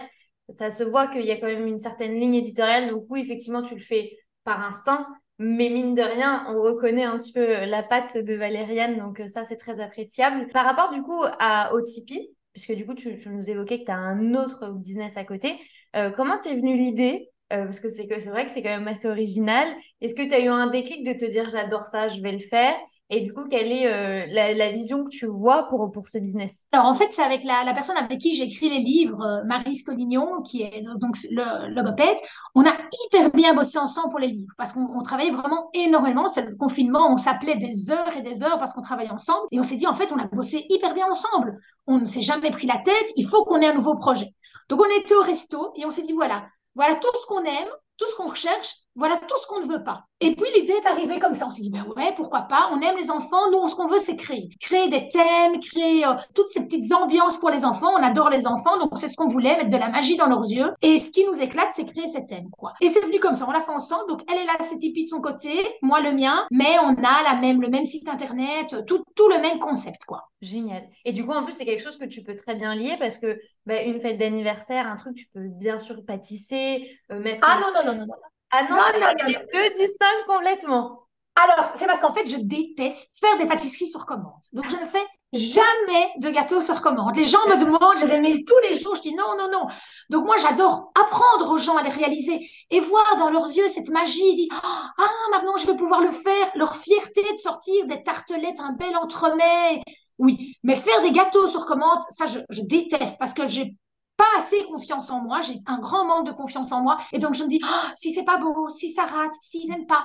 ça 0.57 0.71
se 0.71 0.85
voit 0.85 1.09
qu'il 1.09 1.27
y 1.27 1.31
a 1.31 1.37
quand 1.37 1.49
même 1.49 1.67
une 1.67 1.79
certaine 1.79 2.15
ligne 2.15 2.37
éditoriale. 2.37 2.91
Donc 2.91 3.05
oui, 3.11 3.21
effectivement, 3.21 3.63
tu 3.63 3.75
le 3.75 3.81
fais 3.81 4.17
par 4.45 4.65
instinct, 4.65 5.07
mais 5.39 5.69
mine 5.69 5.95
de 5.95 6.03
rien, 6.03 6.47
on 6.49 6.63
reconnaît 6.63 7.05
un 7.05 7.19
petit 7.19 7.33
peu 7.33 7.65
la 7.67 7.83
patte 7.83 8.17
de 8.17 8.35
Valériane, 8.35 8.99
donc 8.99 9.21
euh, 9.21 9.29
ça, 9.29 9.45
c'est 9.45 9.57
très 9.57 9.81
appréciable. 9.81 10.49
Par 10.49 10.65
rapport 10.65 10.91
du 10.91 11.03
coup 11.03 11.23
à, 11.39 11.73
au 11.75 11.81
Tipeee, 11.81 12.31
puisque 12.53 12.73
du 12.73 12.87
coup, 12.87 12.95
tu, 12.95 13.17
nous 13.31 13.51
évoquais 13.51 13.81
que 13.81 13.85
tu 13.85 13.91
as 13.91 13.97
un 13.97 14.35
autre 14.35 14.71
business 14.71 15.17
à 15.17 15.25
côté, 15.25 15.59
euh, 15.97 16.11
comment 16.11 16.39
t'es 16.39 16.55
venue 16.55 16.77
l'idée? 16.77 17.31
Euh, 17.53 17.65
Parce 17.65 17.81
que 17.81 17.89
c'est 17.89 18.07
vrai 18.07 18.45
que 18.45 18.51
c'est 18.51 18.63
quand 18.63 18.69
même 18.77 18.89
assez 18.89 19.09
original. 19.09 19.69
Est-ce 20.01 20.15
que 20.15 20.27
tu 20.27 20.35
as 20.35 20.41
eu 20.41 20.49
un 20.49 20.69
déclic 20.71 21.05
de 21.07 21.13
te 21.13 21.25
dire 21.25 21.49
j'adore 21.49 21.85
ça, 21.85 22.09
je 22.09 22.21
vais 22.21 22.33
le 22.33 22.39
faire? 22.39 22.77
Et 23.11 23.23
du 23.23 23.33
coup, 23.33 23.47
quelle 23.49 23.73
est 23.73 23.87
euh, 23.87 24.27
la, 24.29 24.71
vision 24.71 25.05
que 25.05 25.09
tu 25.09 25.27
vois 25.27 25.67
pour, 25.69 25.91
pour 25.91 26.09
ce 26.09 26.19
business? 26.19 26.67
Alors, 26.73 26.87
en 26.87 26.95
fait, 26.95 27.09
c'est 27.11 27.23
avec 27.23 27.43
la, 27.43 27.65
la, 27.65 27.73
personne 27.73 27.97
avec 27.97 28.19
qui 28.19 28.35
j'écris 28.35 28.69
les 28.69 28.81
livres, 28.81 29.23
euh, 29.23 29.45
Marie 29.45 29.75
Scolignon, 29.75 30.43
qui 30.43 30.63
est 30.63 30.83
donc 31.01 31.17
le 31.31 31.75
logopède. 31.75 32.19
On 32.55 32.67
a 32.67 32.73
hyper 33.05 33.31
bien 33.31 33.55
bossé 33.55 33.79
ensemble 33.79 34.11
pour 34.11 34.19
les 34.19 34.29
livres 34.29 34.53
parce 34.59 34.75
qu'on 34.75 35.03
travaillait 35.03 35.31
vraiment 35.31 35.71
énormément. 35.73 36.29
C'est 36.29 36.45
le 36.45 36.55
confinement, 36.55 37.11
on 37.11 37.17
s'appelait 37.17 37.57
des 37.57 37.91
heures 37.91 38.15
et 38.15 38.21
des 38.21 38.43
heures 38.43 38.59
parce 38.59 38.75
qu'on 38.75 38.83
travaillait 38.83 39.11
ensemble. 39.11 39.47
Et 39.53 39.59
on 39.59 39.63
s'est 39.63 39.77
dit, 39.77 39.87
en 39.87 39.95
fait, 39.95 40.13
on 40.13 40.19
a 40.19 40.27
bossé 40.27 40.67
hyper 40.69 40.93
bien 40.93 41.07
ensemble. 41.09 41.59
On 41.87 41.99
ne 42.01 42.07
s'est 42.07 42.21
jamais 42.21 42.51
pris 42.51 42.67
la 42.67 42.77
tête. 42.79 43.13
Il 43.17 43.27
faut 43.27 43.43
qu'on 43.47 43.63
ait 43.63 43.69
un 43.69 43.75
nouveau 43.75 43.97
projet. 43.97 44.35
Donc, 44.69 44.83
on 44.83 45.01
était 45.01 45.15
au 45.15 45.23
resto 45.23 45.73
et 45.77 45.87
on 45.87 45.91
s'est 45.91 46.03
dit, 46.03 46.13
voilà, 46.13 46.47
voilà 46.75 46.97
tout 46.97 47.09
ce 47.19 47.27
qu'on 47.27 47.43
aime, 47.43 47.69
tout 47.97 48.07
ce 48.07 48.17
qu'on 48.17 48.29
recherche, 48.29 48.83
voilà 48.99 49.17
tout 49.17 49.37
ce 49.41 49.47
qu'on 49.47 49.65
ne 49.65 49.73
veut 49.73 49.85
pas. 49.85 50.05
Et 50.21 50.35
puis 50.35 50.47
l'idée 50.57 50.73
est 50.73 50.87
arrivée 50.87 51.21
comme 51.21 51.37
ça. 51.37 51.47
On 51.47 51.51
s'est 51.53 51.63
dit, 51.63 51.71
ben 51.71 51.87
ouais, 51.97 52.13
pourquoi 52.17 52.43
pas? 52.43 52.69
On 52.73 52.81
aime 52.81 52.97
les 52.97 53.11
enfants. 53.11 53.51
Nous, 53.53 53.69
ce 53.69 53.77
qu'on 53.77 53.87
veut, 53.87 53.99
c'est 53.99 54.17
créer. 54.17 54.49
Créer 54.61 54.89
des 54.89 55.07
thèmes, 55.07 55.61
créer 55.61 56.05
euh, 56.05 56.15
toutes 56.35 56.49
ces 56.49 56.65
petites 56.65 56.93
ambiances 56.93 57.39
pour 57.39 57.51
les 57.51 57.65
enfants. 57.65 57.93
On 57.97 58.03
adore 58.03 58.29
les 58.29 58.49
enfants, 58.49 58.77
donc 58.79 58.91
c'est 58.97 59.07
ce 59.07 59.17
qu'on 59.17 59.29
voulait, 59.29 59.57
mettre 59.57 59.71
de 59.71 59.77
la 59.77 59.89
magie 59.89 60.17
dans 60.17 60.27
leurs 60.27 60.45
yeux. 60.51 60.73
Et 60.83 60.99
ce 60.99 61.13
qui 61.13 61.25
nous 61.25 61.41
éclate, 61.41 61.69
c'est 61.71 61.85
créer 61.85 62.09
ces 62.09 62.25
thèmes, 62.25 62.51
quoi. 62.51 62.73
Et 62.81 62.89
c'est 62.89 63.01
venu 63.01 63.21
comme 63.21 63.35
ça. 63.35 63.47
On 63.49 63.53
l'a 63.53 63.63
fait 63.63 63.71
ensemble. 63.71 64.09
Donc 64.09 64.23
elle 64.29 64.39
est 64.39 64.45
là, 64.47 64.57
c'est 64.61 64.79
Tipeee 64.79 65.05
de 65.05 65.09
son 65.09 65.21
côté, 65.21 65.51
moi 65.83 66.01
le 66.01 66.13
mien, 66.13 66.47
mais 66.51 66.77
on 66.83 66.95
a 66.95 67.23
la 67.23 67.37
même, 67.41 67.63
le 67.63 67.69
même 67.69 67.85
site 67.85 68.09
internet, 68.09 68.85
tout, 68.87 69.05
tout 69.15 69.29
le 69.29 69.41
même 69.41 69.61
concept, 69.61 70.05
quoi. 70.05 70.29
Génial. 70.43 70.83
Et 71.05 71.13
du 71.13 71.25
coup, 71.25 71.33
en 71.33 71.45
plus, 71.45 71.53
c'est 71.53 71.65
quelque 71.65 71.83
chose 71.83 71.97
que 71.97 72.07
tu 72.07 72.25
peux 72.25 72.35
très 72.35 72.57
bien 72.57 72.75
lier 72.75 72.97
parce 72.99 73.19
que 73.19 73.41
bah, 73.67 73.83
une 73.83 74.01
fête 74.01 74.19
d'anniversaire, 74.19 74.89
un 74.89 74.97
truc, 74.97 75.15
tu 75.15 75.27
peux 75.33 75.47
bien 75.49 75.79
sûr 75.79 76.05
pâtisser, 76.05 76.99
euh, 77.13 77.21
mettre. 77.21 77.45
Ah 77.47 77.61
non, 77.61 77.73
non, 77.73 77.93
non, 77.93 78.01
non, 78.01 78.07
non. 78.07 78.15
Ah 78.51 78.63
non, 78.69 78.79
c'est 78.91 79.27
les 79.27 79.39
deux 79.53 79.75
distinguent 79.75 80.27
complètement. 80.27 81.09
Alors, 81.37 81.71
c'est 81.77 81.87
parce 81.87 82.01
qu'en 82.01 82.13
fait, 82.13 82.27
je 82.27 82.37
déteste 82.37 83.11
faire 83.21 83.37
des 83.37 83.47
pâtisseries 83.47 83.87
sur 83.87 84.07
commande. 84.07 84.43
Donc, 84.53 84.69
je 84.71 84.77
ne 84.77 84.85
fais 84.87 85.05
jamais 85.33 86.13
de 86.19 86.31
gâteau 86.31 86.61
sur 86.61 86.81
commande. 86.81 87.15
Les 87.15 87.27
gens 87.27 87.47
me 87.49 87.57
demandent, 87.57 87.99
je 87.99 88.07
les 88.07 88.21
mets 88.21 88.43
tous 88.47 88.59
les 88.63 88.79
jours, 88.79 88.97
je 88.97 89.03
dis 89.03 89.15
non, 89.15 89.37
non, 89.37 89.51
non. 89.51 89.67
Donc 90.11 90.25
moi, 90.25 90.37
j'adore 90.39 90.91
apprendre 91.01 91.53
aux 91.53 91.59
gens 91.59 91.77
à 91.77 91.83
les 91.83 91.91
réaliser 91.91 92.49
et 92.71 92.81
voir 92.81 93.17
dans 93.19 93.31
leurs 93.31 93.47
yeux 93.47 93.69
cette 93.69 93.91
magie. 93.91 94.31
Ils 94.31 94.37
disent, 94.37 94.49
ah, 94.53 95.05
maintenant 95.31 95.57
je 95.57 95.67
vais 95.67 95.77
pouvoir 95.77 96.01
le 96.01 96.11
faire. 96.11 96.51
Leur 96.55 96.77
fierté 96.77 97.23
de 97.33 97.39
sortir 97.39 97.87
des 97.87 98.03
tartelettes, 98.03 98.61
un 98.61 98.73
bel 98.73 98.97
entremets. 98.97 99.83
Oui, 100.19 100.57
mais 100.65 100.75
faire 100.75 101.03
des 101.03 101.13
gâteaux 101.13 101.47
sur 101.47 101.67
commande, 101.67 102.01
ça, 102.09 102.27
je, 102.27 102.41
je 102.51 102.63
déteste 102.63 103.19
parce 103.19 103.35
que 103.35 103.47
j'ai 103.47 103.75
pas 104.19 104.39
assez 104.39 104.65
confiance 104.65 105.09
en 105.11 105.21
moi, 105.21 105.41
j'ai 105.41 105.59
un 105.67 105.79
grand 105.79 106.05
manque 106.05 106.27
de 106.27 106.33
confiance 106.33 106.73
en 106.73 106.83
moi, 106.83 106.99
et 107.13 107.19
donc 107.19 107.35
je 107.35 107.45
me 107.45 107.49
dis, 107.49 107.61
oh, 107.65 107.89
si 107.95 108.13
c'est 108.13 108.25
pas 108.25 108.37
beau, 108.37 108.69
si 108.69 108.93
ça 108.93 109.07
rate, 109.07 109.33
s'ils 109.41 109.71
aiment 109.73 109.87
pas, 109.87 110.05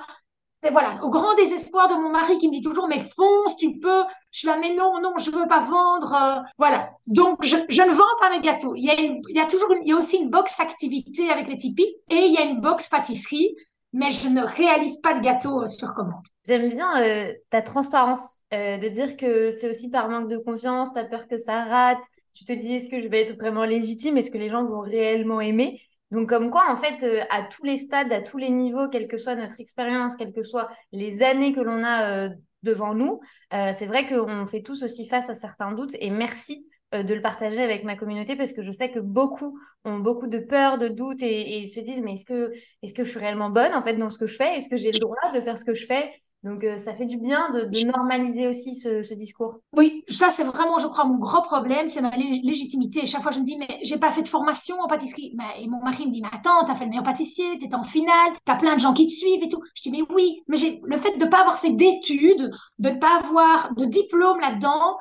et 0.64 0.70
voilà, 0.70 0.98
au 1.04 1.10
grand 1.10 1.34
désespoir 1.34 1.88
de 1.88 1.94
mon 1.94 2.08
mari 2.08 2.38
qui 2.38 2.48
me 2.48 2.52
dit 2.52 2.62
toujours, 2.62 2.88
mais 2.88 3.00
fonce, 3.00 3.54
tu 3.56 3.78
peux. 3.80 4.02
Je 4.30 4.46
là, 4.46 4.56
mais 4.58 4.74
non, 4.74 4.98
non, 5.00 5.12
je 5.18 5.30
veux 5.30 5.46
pas 5.46 5.60
vendre. 5.60 6.14
Euh, 6.14 6.42
voilà. 6.56 6.90
Donc, 7.06 7.44
je, 7.44 7.56
ne 7.56 7.94
vends 7.94 8.04
pas 8.20 8.30
mes 8.30 8.40
gâteaux. 8.40 8.74
Il 8.74 8.84
y 8.84 9.40
a, 9.40 9.44
toujours, 9.44 9.68
il 9.82 9.88
y 9.88 9.92
a 9.92 9.96
aussi 9.96 10.16
une 10.16 10.30
box 10.30 10.58
activité 10.60 11.30
avec 11.30 11.48
les 11.48 11.58
Tipeee 11.58 11.94
et 12.08 12.16
il 12.16 12.32
y 12.32 12.38
a 12.38 12.44
une 12.44 12.62
box 12.62 12.88
pâtisserie, 12.88 13.54
mais 13.92 14.10
je 14.10 14.30
ne 14.30 14.42
réalise 14.42 15.00
pas 15.02 15.12
de 15.12 15.20
gâteaux 15.20 15.62
euh, 15.62 15.66
sur 15.66 15.92
commande. 15.92 16.24
J'aime 16.48 16.70
bien 16.70 17.02
euh, 17.02 17.34
ta 17.50 17.60
transparence, 17.60 18.40
de 18.50 18.88
dire 18.88 19.18
que 19.18 19.50
c'est 19.50 19.68
aussi 19.68 19.90
par 19.90 20.08
manque 20.08 20.28
de 20.28 20.38
confiance, 20.38 20.88
tu 20.94 20.98
as 20.98 21.04
peur 21.04 21.28
que 21.28 21.36
ça 21.36 21.64
rate. 21.64 22.02
Tu 22.34 22.44
te 22.44 22.52
dis, 22.52 22.74
est-ce 22.74 22.88
que 22.88 23.00
je 23.00 23.08
vais 23.08 23.22
être 23.22 23.36
vraiment 23.38 23.64
légitime? 23.64 24.16
Est-ce 24.16 24.30
que 24.30 24.38
les 24.38 24.50
gens 24.50 24.64
vont 24.64 24.80
réellement 24.80 25.40
aimer? 25.40 25.80
Donc, 26.10 26.28
comme 26.28 26.50
quoi, 26.50 26.64
en 26.70 26.76
fait, 26.76 27.02
euh, 27.04 27.22
à 27.30 27.42
tous 27.42 27.64
les 27.64 27.76
stades, 27.76 28.12
à 28.12 28.20
tous 28.22 28.38
les 28.38 28.50
niveaux, 28.50 28.88
quelle 28.88 29.08
que 29.08 29.18
soit 29.18 29.34
notre 29.36 29.60
expérience, 29.60 30.16
quelles 30.16 30.32
que 30.32 30.42
soient 30.42 30.68
les 30.92 31.22
années 31.22 31.52
que 31.52 31.60
l'on 31.60 31.82
a 31.84 32.26
euh, 32.26 32.28
devant 32.62 32.94
nous, 32.94 33.20
euh, 33.52 33.72
c'est 33.74 33.86
vrai 33.86 34.06
qu'on 34.06 34.46
fait 34.46 34.62
tous 34.62 34.82
aussi 34.82 35.06
face 35.08 35.30
à 35.30 35.34
certains 35.34 35.72
doutes. 35.72 35.94
Et 36.00 36.10
merci 36.10 36.66
de 36.92 37.12
le 37.12 37.20
partager 37.20 37.60
avec 37.60 37.82
ma 37.82 37.96
communauté 37.96 38.36
parce 38.36 38.52
que 38.52 38.62
je 38.62 38.70
sais 38.70 38.88
que 38.88 39.00
beaucoup 39.00 39.58
ont 39.84 39.98
beaucoup 39.98 40.28
de 40.28 40.38
peur, 40.38 40.78
de 40.78 40.86
doutes 40.86 41.22
et, 41.24 41.58
et 41.58 41.66
se 41.66 41.80
disent 41.80 42.00
mais 42.00 42.12
est-ce 42.12 42.24
que, 42.24 42.52
est-ce 42.82 42.94
que 42.94 43.02
je 43.02 43.10
suis 43.10 43.18
réellement 43.18 43.50
bonne 43.50 43.74
en 43.74 43.82
fait 43.82 43.94
dans 43.94 44.10
ce 44.10 44.18
que 44.18 44.28
je 44.28 44.36
fais? 44.36 44.56
Est-ce 44.58 44.68
que 44.68 44.76
j'ai 44.76 44.92
le 44.92 45.00
droit 45.00 45.32
de 45.34 45.40
faire 45.40 45.58
ce 45.58 45.64
que 45.64 45.74
je 45.74 45.86
fais? 45.86 46.12
Donc, 46.44 46.62
euh, 46.62 46.76
ça 46.76 46.92
fait 46.92 47.06
du 47.06 47.16
bien 47.16 47.48
de, 47.50 47.86
normaliser 47.86 48.46
aussi 48.46 48.74
ce, 48.74 49.14
discours. 49.14 49.60
Oui, 49.72 50.04
ça, 50.08 50.28
c'est 50.28 50.44
vraiment, 50.44 50.78
je 50.78 50.86
crois, 50.86 51.06
mon 51.06 51.16
gros 51.16 51.40
problème, 51.40 51.86
c'est 51.86 52.02
ma 52.02 52.14
légitimité. 52.14 53.06
Chaque 53.06 53.22
fois, 53.22 53.32
je 53.32 53.40
me 53.40 53.46
dis, 53.46 53.56
mais 53.56 53.78
j'ai 53.82 53.96
pas 53.96 54.12
fait 54.12 54.20
de 54.20 54.28
formation 54.28 54.78
en 54.80 54.86
pâtisserie. 54.86 55.34
et 55.58 55.66
mon 55.68 55.82
mari 55.82 56.06
me 56.06 56.12
dit, 56.12 56.20
mais 56.20 56.28
attends, 56.32 56.64
t'as 56.66 56.74
fait 56.74 56.84
le 56.84 56.90
meilleur 56.90 57.04
pâtissier, 57.04 57.56
t'es 57.58 57.74
en 57.74 57.82
finale, 57.82 58.32
t'as 58.44 58.56
plein 58.56 58.74
de 58.74 58.80
gens 58.80 58.92
qui 58.92 59.06
te 59.06 59.12
suivent 59.12 59.42
et 59.42 59.48
tout. 59.48 59.62
Je 59.74 59.82
dis, 59.82 59.90
mais 59.90 60.02
oui, 60.14 60.42
mais 60.46 60.58
j'ai 60.58 60.82
le 60.84 60.98
fait 60.98 61.16
de 61.16 61.24
ne 61.24 61.30
pas 61.30 61.40
avoir 61.40 61.58
fait 61.58 61.70
d'études, 61.70 62.50
de 62.78 62.90
ne 62.90 62.96
pas 62.96 63.20
avoir 63.20 63.72
de 63.74 63.86
diplôme 63.86 64.38
là-dedans, 64.40 64.98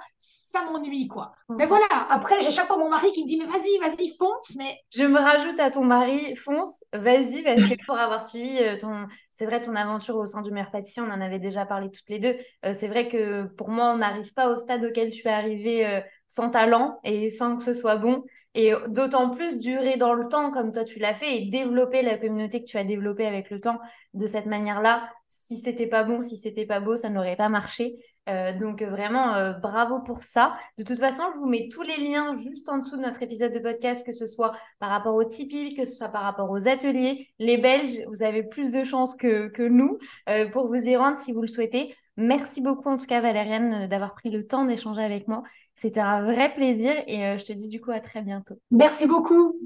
ça 0.53 0.63
m'ennuie, 0.65 1.07
quoi. 1.07 1.33
Mais 1.49 1.65
voilà, 1.65 1.87
après, 2.11 2.39
j'ai 2.41 2.51
chaque 2.51 2.67
fois 2.67 2.77
mon 2.77 2.89
mari 2.89 3.11
qui 3.11 3.23
me 3.23 3.27
dit, 3.27 3.37
mais 3.37 3.47
vas-y, 3.47 3.79
vas-y, 3.79 4.15
fonce. 4.15 4.55
Mais... 4.55 4.77
Je 4.91 5.03
me 5.03 5.17
rajoute 5.17 5.59
à 5.59 5.71
ton 5.71 5.83
mari, 5.83 6.35
fonce, 6.35 6.83
vas-y, 6.93 7.41
parce 7.41 7.63
que 7.63 7.85
pour 7.87 7.97
avoir 7.97 8.21
suivi 8.21 8.59
euh, 8.59 8.77
ton, 8.77 9.07
c'est 9.31 9.47
vrai, 9.47 9.61
ton 9.61 9.75
aventure 9.75 10.15
au 10.15 10.27
sein 10.27 10.43
du 10.43 10.51
meilleur 10.51 10.69
pâtissier, 10.69 11.01
on 11.01 11.09
en 11.09 11.21
avait 11.21 11.39
déjà 11.39 11.65
parlé 11.65 11.89
toutes 11.89 12.07
les 12.09 12.19
deux. 12.19 12.37
Euh, 12.65 12.73
c'est 12.75 12.87
vrai 12.87 13.07
que 13.07 13.45
pour 13.45 13.69
moi, 13.69 13.93
on 13.93 13.97
n'arrive 13.97 14.31
pas 14.33 14.49
au 14.49 14.55
stade 14.55 14.85
auquel 14.85 15.09
tu 15.09 15.27
es 15.27 15.31
arrivé 15.31 15.87
euh, 15.87 16.01
sans 16.27 16.51
talent 16.51 16.99
et 17.03 17.31
sans 17.31 17.57
que 17.57 17.63
ce 17.63 17.73
soit 17.73 17.95
bon. 17.95 18.23
Et 18.53 18.71
d'autant 18.87 19.31
plus 19.31 19.57
durer 19.57 19.97
dans 19.97 20.13
le 20.13 20.27
temps 20.27 20.51
comme 20.51 20.71
toi 20.71 20.83
tu 20.83 20.99
l'as 20.99 21.15
fait 21.15 21.37
et 21.37 21.49
développer 21.49 22.03
la 22.03 22.19
communauté 22.19 22.63
que 22.63 22.69
tu 22.69 22.77
as 22.77 22.83
développée 22.83 23.25
avec 23.25 23.49
le 23.49 23.59
temps 23.59 23.79
de 24.13 24.27
cette 24.27 24.45
manière-là. 24.45 25.09
Si 25.27 25.57
c'était 25.57 25.87
pas 25.87 26.03
bon, 26.03 26.21
si 26.21 26.37
c'était 26.37 26.67
pas 26.67 26.79
beau, 26.79 26.95
ça 26.95 27.09
n'aurait 27.09 27.35
pas 27.35 27.49
marché. 27.49 27.95
Euh, 28.29 28.57
donc 28.57 28.81
vraiment, 28.81 29.33
euh, 29.35 29.53
bravo 29.53 29.99
pour 29.99 30.23
ça. 30.23 30.53
De 30.77 30.83
toute 30.83 30.99
façon, 30.99 31.23
je 31.33 31.39
vous 31.39 31.47
mets 31.47 31.67
tous 31.69 31.81
les 31.81 31.97
liens 31.97 32.35
juste 32.35 32.69
en 32.69 32.77
dessous 32.77 32.95
de 32.95 33.01
notre 33.01 33.21
épisode 33.21 33.53
de 33.53 33.59
podcast, 33.59 34.05
que 34.05 34.13
ce 34.13 34.27
soit 34.27 34.53
par 34.79 34.89
rapport 34.89 35.15
au 35.15 35.23
Tipeee, 35.23 35.75
que 35.75 35.83
ce 35.83 35.95
soit 35.95 36.09
par 36.09 36.23
rapport 36.23 36.49
aux 36.49 36.67
ateliers. 36.67 37.27
Les 37.39 37.57
Belges, 37.57 38.01
vous 38.07 38.23
avez 38.23 38.43
plus 38.43 38.71
de 38.71 38.83
chances 38.83 39.15
que, 39.15 39.47
que 39.47 39.63
nous 39.63 39.97
euh, 40.29 40.49
pour 40.49 40.67
vous 40.67 40.87
y 40.87 40.95
rendre 40.95 41.17
si 41.17 41.31
vous 41.31 41.41
le 41.41 41.47
souhaitez. 41.47 41.95
Merci 42.15 42.61
beaucoup 42.61 42.89
en 42.89 42.97
tout 42.97 43.07
cas 43.07 43.21
Valériane 43.21 43.87
d'avoir 43.87 44.13
pris 44.13 44.29
le 44.29 44.45
temps 44.45 44.65
d'échanger 44.65 45.01
avec 45.01 45.27
moi. 45.27 45.41
C'était 45.73 45.99
un 45.99 46.23
vrai 46.23 46.53
plaisir 46.53 46.93
et 47.07 47.39
je 47.39 47.43
te 47.43 47.51
dis 47.53 47.69
du 47.69 47.81
coup 47.81 47.89
à 47.89 47.99
très 47.99 48.21
bientôt. 48.21 48.53
Merci 48.69 49.07
beaucoup. 49.07 49.57